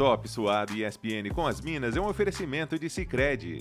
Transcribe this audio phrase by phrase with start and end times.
[0.00, 3.58] Top Suado e ESPN com as Minas é um oferecimento de Sicredi.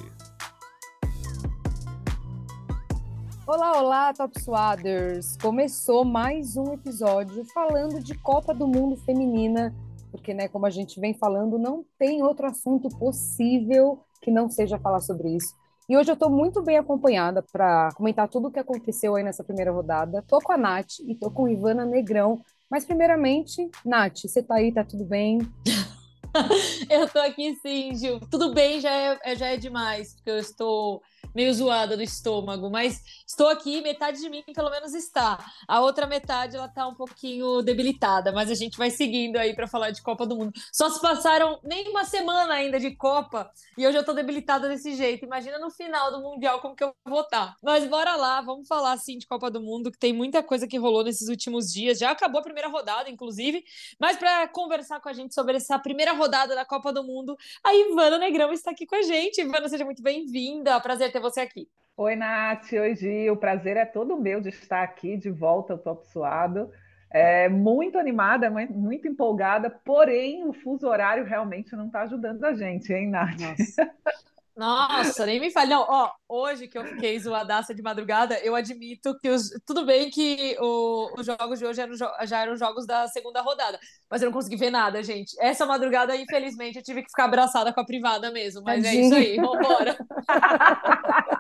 [3.46, 5.36] Olá, olá, Top Suaders!
[5.36, 9.76] Começou mais um episódio falando de Copa do Mundo Feminina,
[10.14, 14.80] porque, né, como a gente vem falando, não tem outro assunto possível que não seja
[14.80, 15.54] falar sobre isso.
[15.90, 19.44] E hoje eu estou muito bem acompanhada para comentar tudo o que aconteceu aí nessa
[19.44, 20.24] primeira rodada.
[20.26, 22.42] Tô com a Nath e tô com Ivana Negrão.
[22.72, 25.40] Mas primeiramente, Nath, você tá aí, tá tudo bem?
[26.90, 28.20] eu tô aqui sim, Gil.
[28.32, 31.02] Tudo bem, já é, já é demais, porque eu estou
[31.34, 35.38] meio zoada do estômago, mas estou aqui, metade de mim pelo menos está.
[35.68, 39.68] A outra metade ela tá um pouquinho debilitada, mas a gente vai seguindo aí para
[39.68, 40.54] falar de Copa do Mundo.
[40.74, 44.96] Só se passaram nem uma semana ainda de Copa e eu já tô debilitada desse
[44.96, 45.26] jeito.
[45.26, 47.56] Imagina no final do Mundial como que eu vou estar.
[47.64, 50.78] Mas bora lá, vamos falar assim de Copa do Mundo, que tem muita coisa que
[50.78, 52.00] rolou nesses últimos dias.
[52.00, 53.64] Já acabou a primeira rodada, inclusive,
[54.00, 57.74] mas para conversar com a gente sobre essa primeira rodada da Copa do Mundo, a
[57.74, 59.42] Ivana Negrão está aqui com a gente.
[59.42, 60.80] Ivana, seja muito bem-vinda.
[60.80, 61.68] Prazer ter ter você aqui.
[61.98, 62.72] Oi, Nath.
[62.72, 63.34] Oi, Gil.
[63.34, 66.72] O prazer é todo meu de estar aqui de volta ao Top Suado.
[67.12, 72.94] É, muito animada, muito empolgada, porém o fuso horário realmente não está ajudando a gente,
[72.94, 73.40] hein, Nath?
[73.40, 73.92] Nossa.
[74.60, 75.70] Nossa, nem me fale.
[75.70, 79.50] Não, ó, hoje que eu fiquei zoadaça de madrugada, eu admito que os...
[79.66, 81.18] tudo bem que o...
[81.18, 84.58] os jogos de hoje eram, já eram jogos da segunda rodada, mas eu não consegui
[84.58, 85.34] ver nada, gente.
[85.40, 89.02] Essa madrugada, infelizmente, eu tive que ficar abraçada com a privada mesmo, mas Tadinha.
[89.02, 89.98] é isso aí, vambora.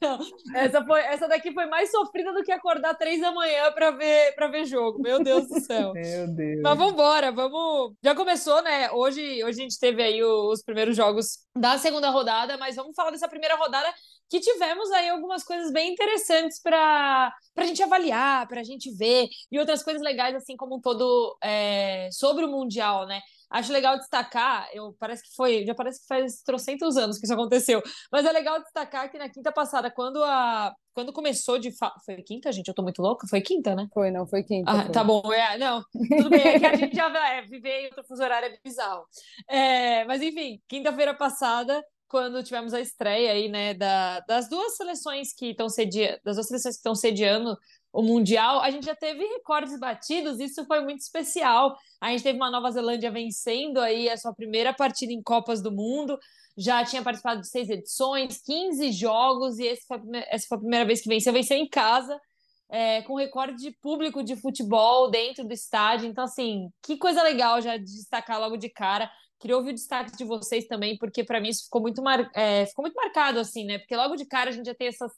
[0.00, 0.18] Não,
[0.56, 4.34] essa, foi, essa daqui foi mais sofrida do que acordar três da manhã para ver
[4.34, 5.00] para ver jogo.
[5.00, 5.92] Meu Deus do céu.
[5.94, 6.60] Meu Deus.
[6.62, 7.94] Mas vamos embora, vamos.
[8.02, 8.90] Já começou, né?
[8.90, 13.10] Hoje, hoje a gente teve aí os primeiros jogos da segunda rodada, mas vamos falar
[13.10, 13.92] dessa primeira rodada
[14.28, 19.28] que tivemos aí algumas coisas bem interessantes para a gente avaliar, para a gente ver,
[19.50, 23.20] e outras coisas legais, assim como um todo é, sobre o Mundial, né?
[23.50, 27.34] Acho legal destacar, eu parece que foi, já parece que faz trocentos anos que isso
[27.34, 27.82] aconteceu,
[28.12, 31.92] mas é legal destacar que na quinta passada, quando a quando começou de fa...
[32.04, 33.86] foi quinta, gente, eu tô muito louca, foi quinta, né?
[33.94, 34.70] Foi, não, foi quinta.
[34.70, 34.92] Ah, foi.
[34.92, 35.82] tá bom, é, não,
[36.16, 39.04] tudo bem, é que a gente já é, viver em outro fuso horário é bizarro.
[39.48, 45.32] É, mas enfim, quinta-feira passada, quando tivemos a estreia aí, né, da, das duas seleções
[45.32, 47.56] que estão sediando, das duas seleções que estão sediando
[47.92, 51.76] o Mundial, a gente já teve recordes batidos, isso foi muito especial.
[52.00, 55.72] A gente teve uma Nova Zelândia vencendo aí a sua primeira partida em Copas do
[55.72, 56.18] Mundo,
[56.56, 61.00] já tinha participado de seis edições, 15 jogos, e foi essa foi a primeira vez
[61.00, 62.20] que venceu, venceu em casa,
[62.68, 66.06] é, com recorde de público de futebol dentro do estádio.
[66.06, 69.10] Então, assim, que coisa legal já destacar logo de cara.
[69.40, 72.30] Queria ouvir o destaque de vocês também, porque para mim isso ficou muito, mar...
[72.34, 73.78] É, ficou muito marcado, assim, né?
[73.78, 75.10] Porque logo de cara a gente já tem essas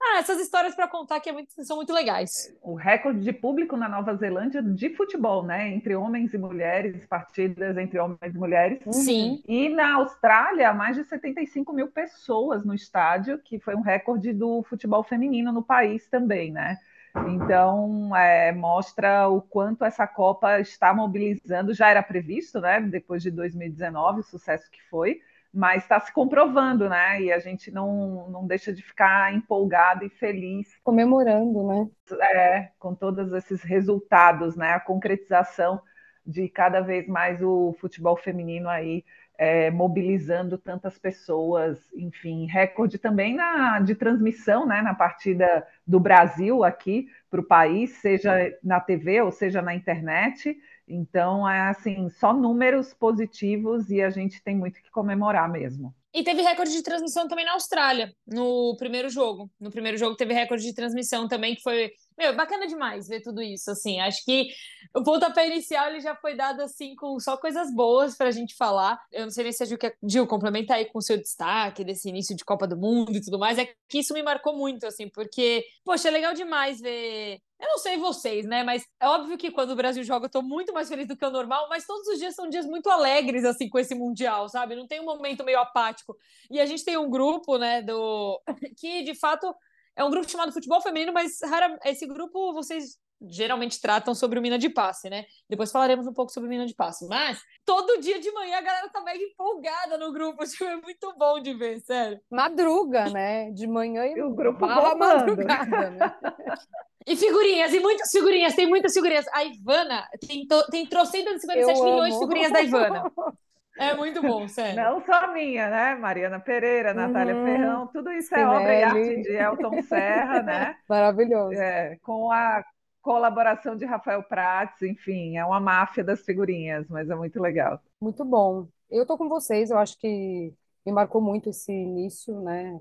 [0.00, 2.54] ah, essas histórias para contar que é muito, são muito legais.
[2.62, 5.68] O recorde de público na Nova Zelândia de futebol, né?
[5.68, 8.78] Entre homens e mulheres, partidas entre homens e mulheres.
[8.90, 9.42] Sim.
[9.46, 14.62] E na Austrália, mais de 75 mil pessoas no estádio, que foi um recorde do
[14.62, 16.78] futebol feminino no país também, né?
[17.26, 22.80] Então, é, mostra o quanto essa Copa está mobilizando, já era previsto, né?
[22.80, 25.20] Depois de 2019, o sucesso que foi,
[25.52, 27.22] mas está se comprovando, né?
[27.22, 30.76] E a gente não, não deixa de ficar empolgado e feliz.
[30.84, 31.88] Comemorando, né?
[32.20, 34.72] É, com todos esses resultados, né?
[34.72, 35.80] A concretização
[36.26, 39.02] de cada vez mais o futebol feminino aí
[39.38, 46.64] é, mobilizando tantas pessoas, enfim, recorde também na, de transmissão, né, na partida do Brasil
[46.64, 50.58] aqui para o país, seja na TV ou seja na internet.
[50.88, 55.94] Então, é assim, só números positivos e a gente tem muito que comemorar mesmo.
[56.12, 59.50] E teve recorde de transmissão também na Austrália, no primeiro jogo.
[59.60, 63.40] No primeiro jogo teve recorde de transmissão também, que foi meu, bacana demais ver tudo
[63.40, 64.00] isso, assim.
[64.00, 64.48] Acho que
[64.94, 68.56] o pontapé inicial ele já foi dado assim com só coisas boas para a gente
[68.56, 69.00] falar.
[69.12, 69.96] Eu não sei nem se a Gil, quer...
[70.02, 73.38] Gil complementa aí com o seu destaque desse início de Copa do Mundo e tudo
[73.38, 73.58] mais.
[73.58, 77.78] É que isso me marcou muito, assim, porque, poxa, é legal demais ver eu não
[77.78, 78.62] sei vocês, né?
[78.62, 81.24] Mas é óbvio que quando o Brasil joga, eu tô muito mais feliz do que
[81.24, 84.76] o normal, mas todos os dias são dias muito alegres, assim, com esse Mundial, sabe?
[84.76, 86.16] Não tem um momento meio apático.
[86.50, 88.40] E a gente tem um grupo, né, do.
[88.78, 89.52] que de fato
[89.98, 94.42] é um grupo chamado Futebol Feminino, mas rara, esse grupo vocês geralmente tratam sobre o
[94.42, 95.24] mina de passe, né?
[95.50, 97.04] Depois falaremos um pouco sobre o mina de passe.
[97.08, 100.44] Mas todo dia de manhã a galera tá mega empolgada no grupo.
[100.46, 102.20] Tipo, é muito bom de ver, sério.
[102.30, 103.50] Madruga, né?
[103.50, 105.98] De manhã e, e o grupo barra madrugada, né?
[107.06, 109.26] E figurinhas, e muitas figurinhas, tem muitas figurinhas.
[109.32, 113.10] A Ivana tem, tem trocentas 57 milhões de figurinhas da Ivana.
[113.78, 114.82] É muito bom, sério.
[114.82, 115.94] Não só minha, né?
[115.94, 117.44] Mariana Pereira, Natália uhum.
[117.44, 120.76] Ferrão, tudo isso é obra e arte de Elton Serra, né?
[120.88, 121.54] Maravilhoso.
[121.54, 122.64] É, com a
[123.00, 127.80] colaboração de Rafael Prats, enfim, é uma máfia das figurinhas, mas é muito legal.
[128.00, 128.66] Muito bom.
[128.90, 130.52] Eu tô com vocês, eu acho que
[130.84, 132.78] me marcou muito esse início, né?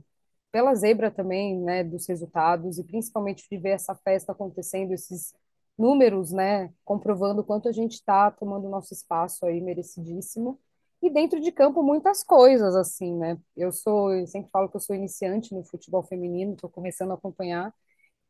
[0.52, 5.34] Pela zebra também, né, dos resultados e principalmente de ver essa festa acontecendo, esses
[5.78, 10.60] números, né, comprovando quanto a gente está tomando nosso espaço aí merecidíssimo.
[11.02, 13.38] E dentro de campo muitas coisas assim, né?
[13.56, 17.14] Eu sou, eu sempre falo que eu sou iniciante no futebol feminino, estou começando a
[17.16, 17.74] acompanhar.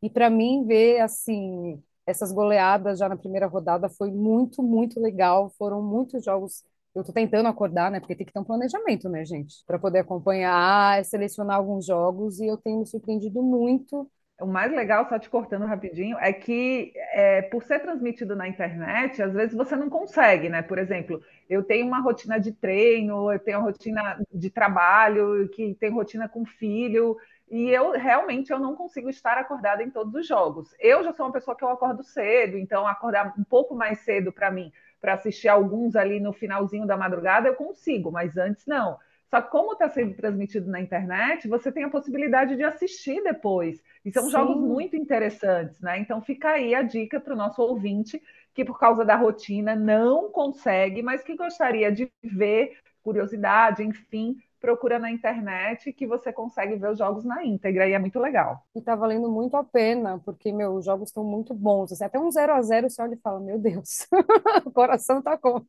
[0.02, 5.50] E para mim ver assim essas goleadas já na primeira rodada foi muito, muito legal.
[5.58, 6.64] Foram muitos jogos
[6.96, 8.00] eu estou tentando acordar, né?
[8.00, 9.64] Porque tem que ter um planejamento, né, gente?
[9.68, 14.10] Para poder acompanhar, selecionar alguns jogos, e eu tenho me surpreendido muito.
[14.42, 19.22] O mais legal, só te cortando rapidinho, é que é, por ser transmitido na internet,
[19.22, 20.62] às vezes você não consegue, né?
[20.64, 25.74] Por exemplo, eu tenho uma rotina de treino, eu tenho uma rotina de trabalho, que
[25.76, 27.18] tem rotina com filho,
[27.50, 30.76] e eu realmente eu não consigo estar acordada em todos os jogos.
[30.80, 34.32] Eu já sou uma pessoa que eu acordo cedo, então acordar um pouco mais cedo
[34.32, 38.98] para mim para assistir alguns ali no finalzinho da madrugada, eu consigo, mas antes não.
[39.30, 43.84] Só que como está sendo transmitido na internet, você tem a possibilidade de assistir depois.
[44.06, 44.32] E são Sim.
[44.32, 46.00] jogos muito interessantes, né?
[46.00, 48.22] Então fica aí a dica para o nosso ouvinte
[48.54, 54.98] que por causa da rotina não consegue, mas que gostaria de ver, curiosidade, enfim, procura
[54.98, 58.64] na internet que você consegue ver os jogos na íntegra e é muito legal.
[58.76, 61.92] E tá valendo muito a pena, porque, meu, os jogos estão muito bons.
[61.92, 64.08] Assim, até um 0 a 0 você olha e fala, meu Deus,
[64.66, 65.66] o coração tá como?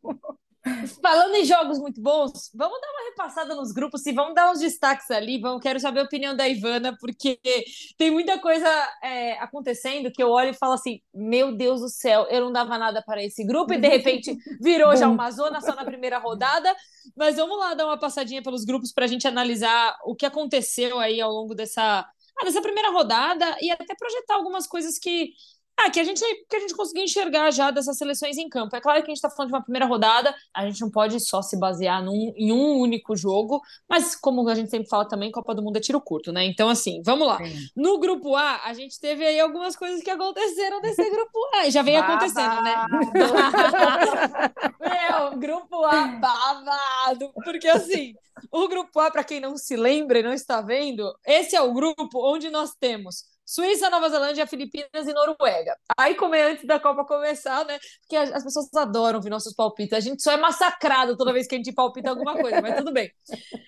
[1.00, 4.58] Falando em jogos muito bons, vamos dar uma repassada nos grupos e vamos dar uns
[4.58, 5.40] destaques ali.
[5.40, 7.38] Vamos, quero saber a opinião da Ivana, porque
[7.96, 8.68] tem muita coisa
[9.02, 12.76] é, acontecendo que eu olho e falo assim: meu Deus do céu, eu não dava
[12.76, 16.74] nada para esse grupo e de repente virou já uma zona só na primeira rodada.
[17.16, 20.98] Mas vamos lá dar uma passadinha pelos grupos para a gente analisar o que aconteceu
[20.98, 25.32] aí ao longo dessa, ah, dessa primeira rodada e até projetar algumas coisas que
[25.78, 28.74] ah, que a gente que a gente conseguiu enxergar já dessas seleções em campo.
[28.74, 31.20] É claro que a gente está falando de uma primeira rodada, a gente não pode
[31.20, 35.30] só se basear num, em um único jogo, mas como a gente sempre fala também,
[35.30, 36.44] Copa do Mundo é tiro curto, né?
[36.44, 37.38] Então, assim, vamos lá.
[37.38, 37.68] Sim.
[37.76, 41.70] No grupo A, a gente teve aí algumas coisas que aconteceram nesse grupo A, e
[41.70, 42.74] já vem acontecendo, né?
[44.80, 48.14] Meu, grupo A babado, porque assim,
[48.50, 51.72] o grupo A, para quem não se lembra e não está vendo, esse é o
[51.72, 55.74] grupo onde nós temos Suíça, Nova Zelândia, Filipinas e Noruega.
[55.98, 57.78] Aí, como é antes da Copa começar, né?
[58.02, 59.94] Porque as pessoas adoram ver nossos palpites.
[59.94, 62.92] A gente só é massacrado toda vez que a gente palpita alguma coisa, mas tudo
[62.92, 63.10] bem.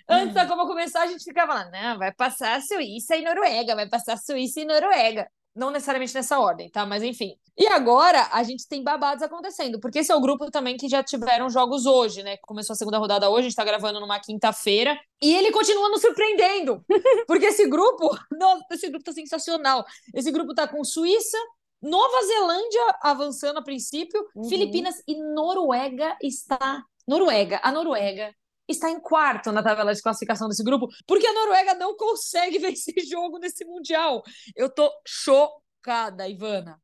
[0.06, 3.88] Antes da Copa começar, a gente ficava lá, não, vai passar Suíça e Noruega, vai
[3.88, 5.26] passar Suíça e Noruega.
[5.60, 6.86] Não necessariamente nessa ordem, tá?
[6.86, 7.36] Mas enfim.
[7.54, 11.02] E agora a gente tem babados acontecendo, porque esse é o grupo também que já
[11.02, 12.38] tiveram jogos hoje, né?
[12.38, 16.00] Começou a segunda rodada hoje, a gente tá gravando numa quinta-feira, e ele continua nos
[16.00, 16.82] surpreendendo.
[17.28, 19.84] Porque esse grupo, nossa, esse grupo tá sensacional.
[20.14, 21.36] Esse grupo tá com Suíça,
[21.82, 24.48] Nova Zelândia avançando a princípio, uhum.
[24.48, 26.82] Filipinas e Noruega está.
[27.06, 28.34] Noruega, a Noruega
[28.70, 33.04] está em quarto na tabela de classificação desse grupo, porque a Noruega não consegue vencer
[33.04, 34.22] jogo nesse Mundial.
[34.56, 36.78] Eu tô chocada, Ivana.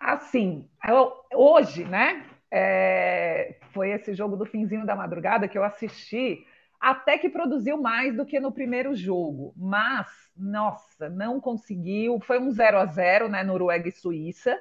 [0.00, 2.24] Assim, eu, hoje, né?
[2.50, 6.46] É, foi esse jogo do finzinho da madrugada que eu assisti,
[6.80, 10.06] até que produziu mais do que no primeiro jogo, mas
[10.36, 12.20] nossa, não conseguiu.
[12.20, 13.42] Foi um 0 a 0 né?
[13.42, 14.58] Noruega e Suíça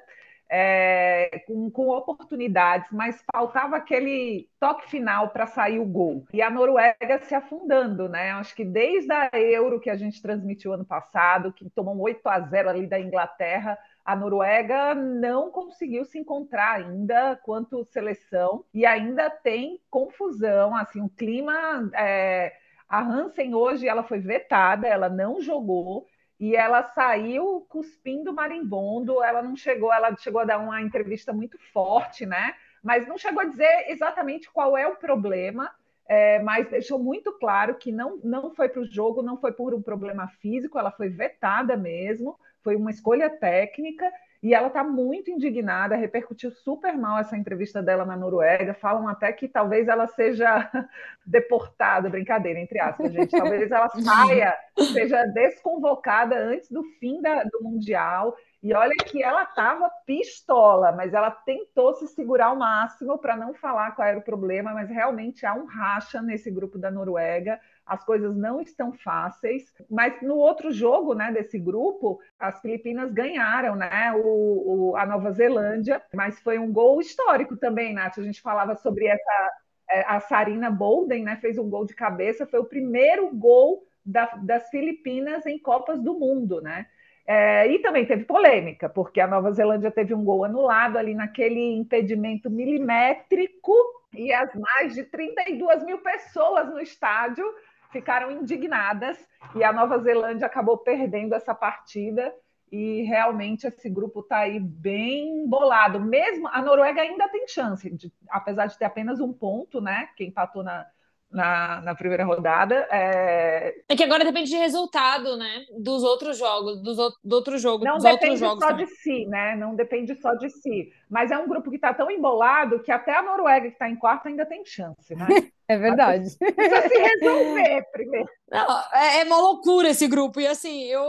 [0.49, 6.25] é, com, com, oportunidades, mas faltava aquele toque final para sair o gol.
[6.33, 8.31] E a Noruega se afundando, né?
[8.31, 12.27] Acho que desde a Euro que a gente transmitiu ano passado, que tomou um 8
[12.27, 18.85] a 0 ali da Inglaterra, a Noruega não conseguiu se encontrar ainda quanto seleção e
[18.85, 21.89] ainda tem confusão, assim, o clima.
[21.93, 22.53] É,
[22.87, 26.07] a Hansen hoje ela foi vetada, ela não jogou
[26.39, 29.23] e ela saiu cuspindo marimbondo.
[29.23, 32.53] Ela não chegou, ela chegou a dar uma entrevista muito forte, né?
[32.83, 35.71] Mas não chegou a dizer exatamente qual é o problema.
[36.09, 39.73] É, mas deixou muito claro que não, não foi para o jogo, não foi por
[39.73, 44.09] um problema físico, ela foi vetada mesmo, foi uma escolha técnica
[44.41, 48.73] e ela está muito indignada, repercutiu super mal essa entrevista dela na Noruega.
[48.73, 50.69] Falam até que talvez ela seja
[51.25, 53.31] deportada, brincadeira, entre aspas, gente.
[53.31, 54.55] Talvez ela saia,
[54.93, 58.35] seja desconvocada antes do fim da, do Mundial.
[58.61, 63.53] E olha que ela estava pistola, mas ela tentou se segurar ao máximo para não
[63.53, 68.03] falar qual era o problema, mas realmente há um racha nesse grupo da Noruega as
[68.03, 74.13] coisas não estão fáceis, mas no outro jogo, né, desse grupo, as Filipinas ganharam, né,
[74.13, 78.75] o, o, a Nova Zelândia, mas foi um gol histórico também, Nath, a gente falava
[78.75, 79.51] sobre essa,
[79.89, 84.25] é, a Sarina Bolden, né, fez um gol de cabeça, foi o primeiro gol da,
[84.43, 86.87] das Filipinas em Copas do Mundo, né,
[87.29, 91.75] É, e também teve polêmica, porque a Nova Zelândia teve um gol anulado ali naquele
[91.75, 93.73] impedimento milimétrico
[94.13, 97.45] e as mais de 32 mil pessoas no estádio
[97.91, 99.17] ficaram indignadas
[99.55, 102.33] e a Nova Zelândia acabou perdendo essa partida
[102.71, 105.99] e realmente esse grupo está aí bem bolado.
[105.99, 110.09] Mesmo a Noruega ainda tem chance, de, apesar de ter apenas um ponto, né?
[110.17, 110.85] Quem empatou na,
[111.31, 112.87] na, na primeira rodada.
[112.91, 113.73] É...
[113.87, 113.95] é...
[113.95, 115.65] que agora depende de resultado, né?
[115.77, 118.85] Dos outros jogos, dos do outro jogo, não dos depende outros jogos só também.
[118.85, 119.55] de si, né?
[119.55, 120.91] Não depende só de si.
[121.09, 123.95] Mas é um grupo que está tão embolado que até a Noruega, que está em
[123.95, 125.27] quarto, ainda tem chance, né?
[125.69, 126.33] É verdade.
[126.37, 128.29] Precisa se resolver primeiro.
[128.49, 130.39] Não, é, é uma loucura esse grupo.
[130.39, 131.03] E assim, eu.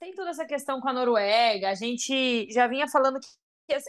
[0.00, 1.70] Tem toda essa questão com a Noruega.
[1.70, 3.28] A gente já vinha falando que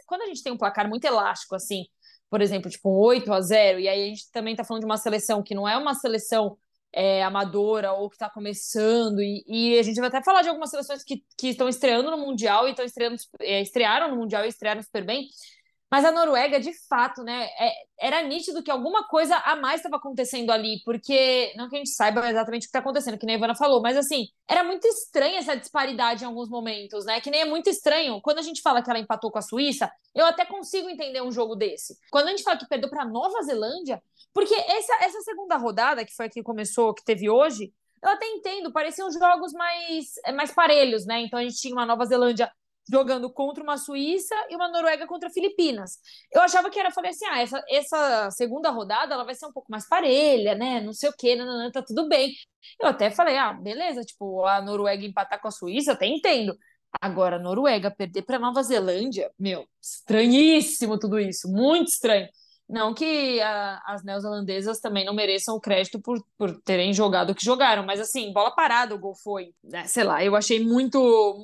[0.06, 1.86] quando a gente tem um placar muito elástico, assim,
[2.32, 4.86] por exemplo, tipo um 8 a 0, e aí a gente também está falando de
[4.86, 6.58] uma seleção que não é uma seleção
[6.94, 10.70] é, amadora ou que está começando, e, e, a gente vai até falar de algumas
[10.70, 14.48] seleções que, que estão estreando no Mundial e estão estreando, é, estrearam no Mundial e
[14.48, 15.28] estrearam super bem,
[15.92, 19.98] mas a Noruega, de fato, né, é, era nítido que alguma coisa a mais estava
[19.98, 23.36] acontecendo ali, porque, não que a gente saiba exatamente o que está acontecendo, que nem
[23.36, 27.20] a Ivana falou, mas assim, era muito estranha essa disparidade em alguns momentos, né?
[27.20, 28.22] Que nem é muito estranho.
[28.22, 31.32] Quando a gente fala que ela empatou com a Suíça, eu até consigo entender um
[31.32, 31.98] jogo desse.
[32.10, 34.02] Quando a gente fala que perdeu para Nova Zelândia,
[34.34, 38.26] porque essa, essa segunda rodada, que foi a que começou, que teve hoje, eu até
[38.28, 41.22] entendo, pareciam jogos mais, mais parelhos, né?
[41.22, 42.52] Então a gente tinha uma Nova Zelândia
[42.90, 45.98] jogando contra uma Suíça e uma Noruega contra Filipinas.
[46.32, 49.54] Eu achava que era, falei assim, ah, essa, essa segunda rodada ela vai ser um
[49.54, 50.82] pouco mais parelha, né?
[50.82, 52.34] Não sei o quê, não, tá tudo bem.
[52.80, 56.58] Eu até falei, ah, beleza, tipo, a Noruega empatar com a Suíça, até entendo.
[57.00, 62.28] Agora, a Noruega perder para Nova Zelândia, meu, estranhíssimo tudo isso, muito estranho.
[62.68, 67.36] Não que a, as neozelandesas também não mereçam o crédito por, por terem jogado o
[67.36, 69.54] que jogaram, mas assim, bola parada o gol foi.
[69.62, 69.86] Né?
[69.88, 71.44] Sei lá, eu achei muito,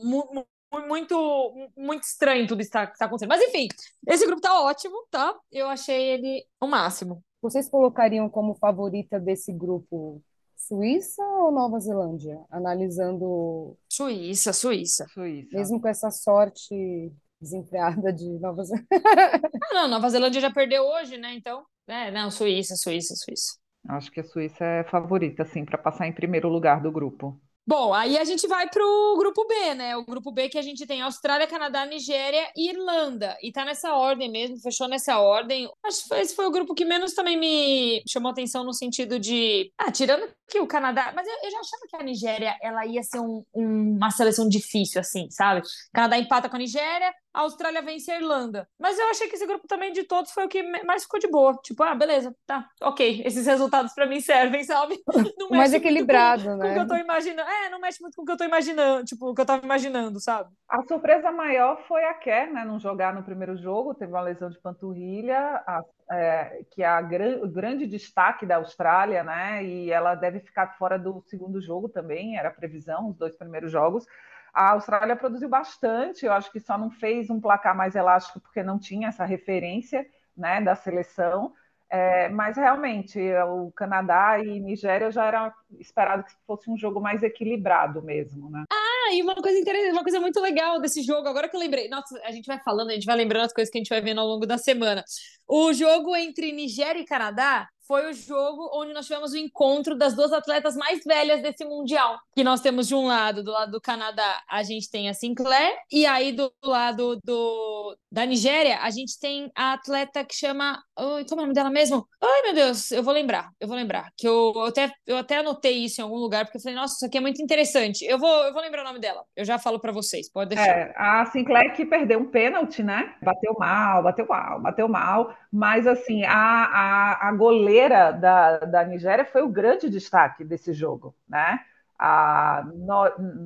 [0.85, 3.29] muito muito, muito estranho tudo isso que está acontecendo.
[3.29, 3.67] Mas enfim,
[4.07, 5.35] esse grupo tá ótimo, tá?
[5.51, 7.23] Eu achei ele o máximo.
[7.41, 10.21] Vocês colocariam como favorita desse grupo
[10.55, 12.39] Suíça ou Nova Zelândia?
[12.49, 13.77] Analisando.
[13.91, 15.05] Suíça, Suíça.
[15.13, 15.55] Suíça.
[15.55, 18.87] Mesmo com essa sorte desenfreada de Nova Zelândia.
[19.71, 21.33] ah, não, Nova Zelândia já perdeu hoje, né?
[21.35, 23.53] Então, é, não, Suíça, Suíça, Suíça.
[23.87, 27.39] Acho que a Suíça é favorita, assim, para passar em primeiro lugar do grupo.
[27.67, 29.97] Bom, aí a gente vai para o grupo B, né?
[29.97, 33.37] O grupo B que a gente tem Austrália, Canadá, Nigéria e Irlanda.
[33.43, 35.69] E tá nessa ordem mesmo, fechou nessa ordem.
[35.83, 39.69] Acho que esse foi o grupo que menos também me chamou atenção no sentido de.
[39.77, 41.11] Ah, tirando que o Canadá.
[41.13, 44.47] Mas eu, eu já achava que a Nigéria ela ia ser um, um, uma seleção
[44.47, 45.59] difícil, assim, sabe?
[45.59, 48.67] O Canadá empata com a Nigéria, a Austrália vence a Irlanda.
[48.79, 51.27] Mas eu achei que esse grupo também de todos foi o que mais ficou de
[51.27, 51.55] boa.
[51.63, 53.21] Tipo, ah, beleza, tá, ok.
[53.23, 54.99] Esses resultados para mim servem, sabe?
[55.37, 56.65] Não mais equilibrado, com, né?
[56.65, 57.47] Com o que eu tô imaginando.
[57.47, 59.63] É, não mexe muito com o que eu tô imaginando, tipo, o que eu tava
[59.63, 60.49] imaginando, sabe?
[60.67, 62.65] A surpresa maior foi a Kerr, né?
[62.65, 66.99] Não jogar no primeiro jogo, teve uma lesão de panturrilha, a, é, que é a,
[67.43, 69.63] o grande destaque da Austrália, né?
[69.63, 73.71] E ela deve ficar fora do segundo jogo também, era a previsão, os dois primeiros
[73.71, 74.07] jogos.
[74.57, 78.63] A Austrália produziu bastante, eu acho que só não fez um placar mais elástico porque
[78.63, 80.03] não tinha essa referência
[80.35, 81.53] né, da seleção.
[81.87, 87.21] É, mas realmente, o Canadá e Nigéria já era esperado que fosse um jogo mais
[87.21, 88.63] equilibrado mesmo, né?
[88.71, 91.87] Ah, e uma coisa interessante, uma coisa muito legal desse jogo, agora que eu lembrei,
[91.87, 94.01] nossa, a gente vai falando, a gente vai lembrando as coisas que a gente vai
[94.01, 95.05] vendo ao longo da semana.
[95.47, 100.13] O jogo entre Nigéria e Canadá foi o jogo onde nós tivemos o encontro das
[100.13, 102.19] duas atletas mais velhas desse Mundial.
[102.35, 105.75] Que nós temos de um lado, do lado do Canadá, a gente tem a Sinclair,
[105.91, 110.81] e aí do lado do, da Nigéria, a gente tem a atleta que chama.
[110.95, 112.07] Como é o nome dela mesmo?
[112.21, 114.11] Ai, meu Deus, eu vou lembrar, eu vou lembrar.
[114.17, 116.95] Que eu, eu, até, eu até anotei isso em algum lugar, porque eu falei, nossa,
[116.95, 118.03] isso aqui é muito interessante.
[118.05, 119.23] Eu vou, eu vou lembrar o nome dela.
[119.35, 120.67] Eu já falo para vocês, pode deixar.
[120.67, 123.15] É, a Sinclair que perdeu um pênalti, né?
[123.21, 125.35] Bateu mal, bateu mal, bateu mal.
[125.51, 131.15] Mas, assim, a, a, a goleira da, da Nigéria foi o grande destaque desse jogo,
[131.27, 131.59] né?
[131.97, 133.03] A no,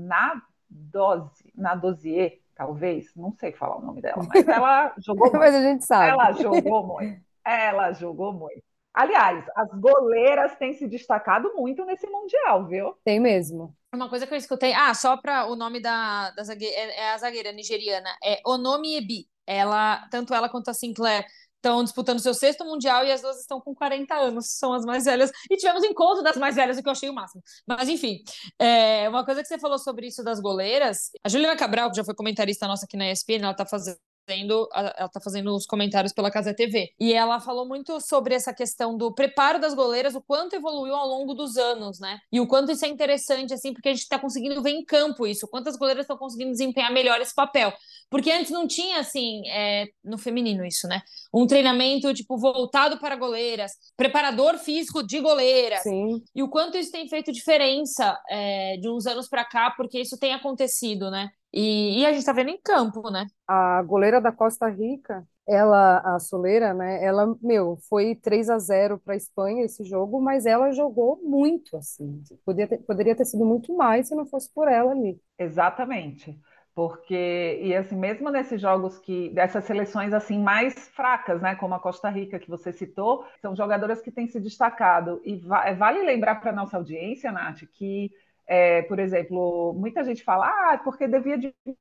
[0.08, 5.40] na dose, na Dosier, talvez, não sei falar o nome dela, mas ela jogou muito.
[5.40, 6.10] mas a gente sabe.
[6.10, 7.22] Ela jogou muito.
[7.46, 8.64] Ela jogou muito.
[8.94, 12.96] Aliás, as goleiras têm se destacado muito nesse Mundial, viu?
[13.06, 13.74] Tem mesmo.
[13.94, 17.12] Uma coisa que eu escutei, ah, só para o nome da, da zagueira, é, é,
[17.12, 19.28] a zagueira nigeriana, é Onomi Ebi.
[19.48, 21.26] Ela, tanto ela quanto a Sinclair
[21.62, 25.06] estão disputando seu sexto mundial e as duas estão com 40 anos, são as mais
[25.06, 25.32] velhas.
[25.50, 27.42] E tivemos encontro das mais velhas, o que eu achei o máximo.
[27.68, 28.18] Mas enfim,
[28.60, 32.04] é, uma coisa que você falou sobre isso das goleiras, a Juliana Cabral, que já
[32.04, 36.14] foi comentarista nossa aqui na ESPN, ela está fazendo fazendo, ela tá fazendo os comentários
[36.14, 36.90] pela Casa TV.
[37.00, 41.08] E ela falou muito sobre essa questão do preparo das goleiras, o quanto evoluiu ao
[41.08, 42.20] longo dos anos, né?
[42.32, 45.28] E o quanto isso é interessante, assim, porque a gente tá conseguindo ver em campo
[45.28, 47.74] isso, quantas goleiras estão conseguindo desempenhar melhor esse papel.
[48.12, 51.02] Porque antes não tinha, assim, é, no feminino isso, né?
[51.34, 55.82] Um treinamento, tipo, voltado para goleiras, preparador físico de goleiras.
[55.82, 56.22] Sim.
[56.36, 60.20] E o quanto isso tem feito diferença é, de uns anos para cá, porque isso
[60.20, 61.30] tem acontecido, né?
[61.54, 63.26] E, e a gente tá vendo em campo, né?
[63.48, 67.02] A goleira da Costa Rica, ela, a Soleira, né?
[67.04, 71.78] Ela, meu, foi 3 a 0 para a Espanha esse jogo, mas ela jogou muito,
[71.78, 72.22] assim.
[72.46, 75.18] Poderia ter, poderia ter sido muito mais se não fosse por ela ali.
[75.40, 76.38] Exatamente.
[76.74, 81.80] Porque, e assim, mesmo nesses jogos que, dessas seleções assim mais fracas, né, como a
[81.80, 85.22] Costa Rica que você citou, são jogadoras que têm se destacado.
[85.26, 88.10] E va vale lembrar para nossa audiência, Nath, que
[88.48, 91.38] é, por exemplo, muita gente fala, ah, porque devia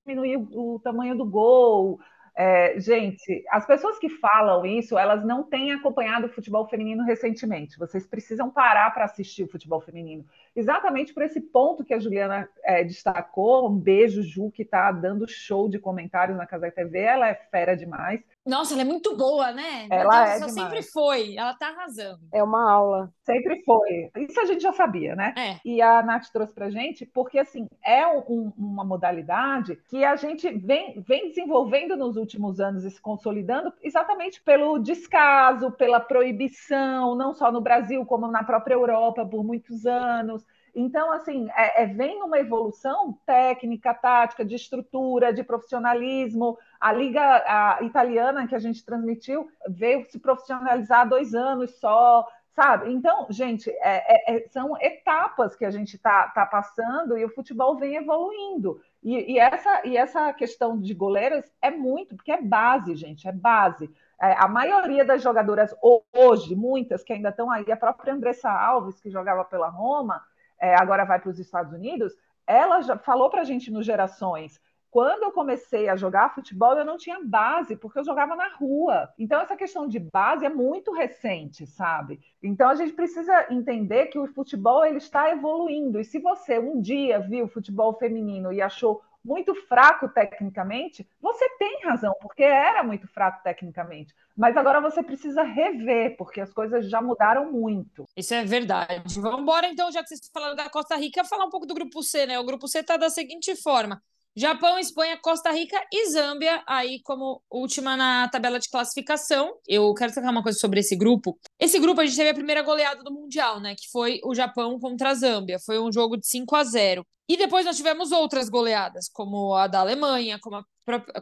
[0.06, 2.00] diminuir o tamanho do gol.
[2.42, 7.78] É, gente, as pessoas que falam isso, elas não têm acompanhado o futebol feminino recentemente.
[7.78, 10.24] Vocês precisam parar para assistir o futebol feminino.
[10.56, 13.68] Exatamente por esse ponto que a Juliana é, destacou.
[13.68, 17.00] Um beijo, Ju, que está dando show de comentários na Casa TV.
[17.00, 18.22] Ela é fera demais.
[18.46, 19.86] Nossa, ela é muito boa, né?
[19.90, 20.52] Ela Deus, é demais.
[20.54, 21.36] sempre foi.
[21.36, 22.20] Ela tá arrasando.
[22.32, 23.12] É uma aula.
[23.22, 24.10] Sempre foi.
[24.16, 25.34] Isso a gente já sabia, né?
[25.36, 25.56] É.
[25.64, 30.50] E a Nath trouxe pra gente, porque assim, é um- uma modalidade que a gente
[30.50, 37.34] vem, vem desenvolvendo nos últimos anos e se consolidando exatamente pelo descaso, pela proibição, não
[37.34, 40.44] só no Brasil, como na própria Europa por muitos anos.
[40.74, 46.56] Então, assim, é, é- vem uma evolução técnica, tática, de estrutura, de profissionalismo.
[46.80, 52.26] A Liga a italiana que a gente transmitiu veio se profissionalizar há dois anos só,
[52.54, 52.92] sabe?
[52.92, 57.28] Então, gente, é- é- é- são etapas que a gente está tá passando e o
[57.34, 58.80] futebol vem evoluindo.
[59.02, 63.32] E, e essa, e essa questão de goleiras é muito, porque é base, gente, é
[63.32, 63.90] base.
[64.20, 68.50] É, a maioria das jogadoras ho- hoje, muitas que ainda estão aí, a própria Andressa
[68.50, 70.22] Alves, que jogava pela Roma,
[70.58, 72.12] é, agora vai para os Estados Unidos,
[72.46, 74.60] ela já falou para a gente no Gerações.
[74.90, 79.08] Quando eu comecei a jogar futebol, eu não tinha base, porque eu jogava na rua.
[79.16, 82.20] Então, essa questão de base é muito recente, sabe?
[82.42, 86.00] Então, a gente precisa entender que o futebol ele está evoluindo.
[86.00, 91.82] E se você um dia viu futebol feminino e achou muito fraco tecnicamente, você tem
[91.84, 94.14] razão, porque era muito fraco tecnicamente.
[94.36, 98.06] Mas agora você precisa rever, porque as coisas já mudaram muito.
[98.16, 99.20] Isso é verdade.
[99.20, 102.02] Vamos embora, então, já que vocês falaram da Costa Rica, falar um pouco do grupo
[102.02, 102.38] C, né?
[102.38, 104.02] O grupo C tá da seguinte forma:
[104.36, 109.54] Japão, Espanha, Costa Rica e Zâmbia, aí como última na tabela de classificação.
[109.66, 111.38] Eu quero destacar uma coisa sobre esse grupo.
[111.58, 113.74] Esse grupo a gente teve a primeira goleada do Mundial, né?
[113.74, 115.58] Que foi o Japão contra a Zâmbia.
[115.58, 119.66] Foi um jogo de 5 a 0 E depois nós tivemos outras goleadas, como a
[119.66, 120.64] da Alemanha, como, a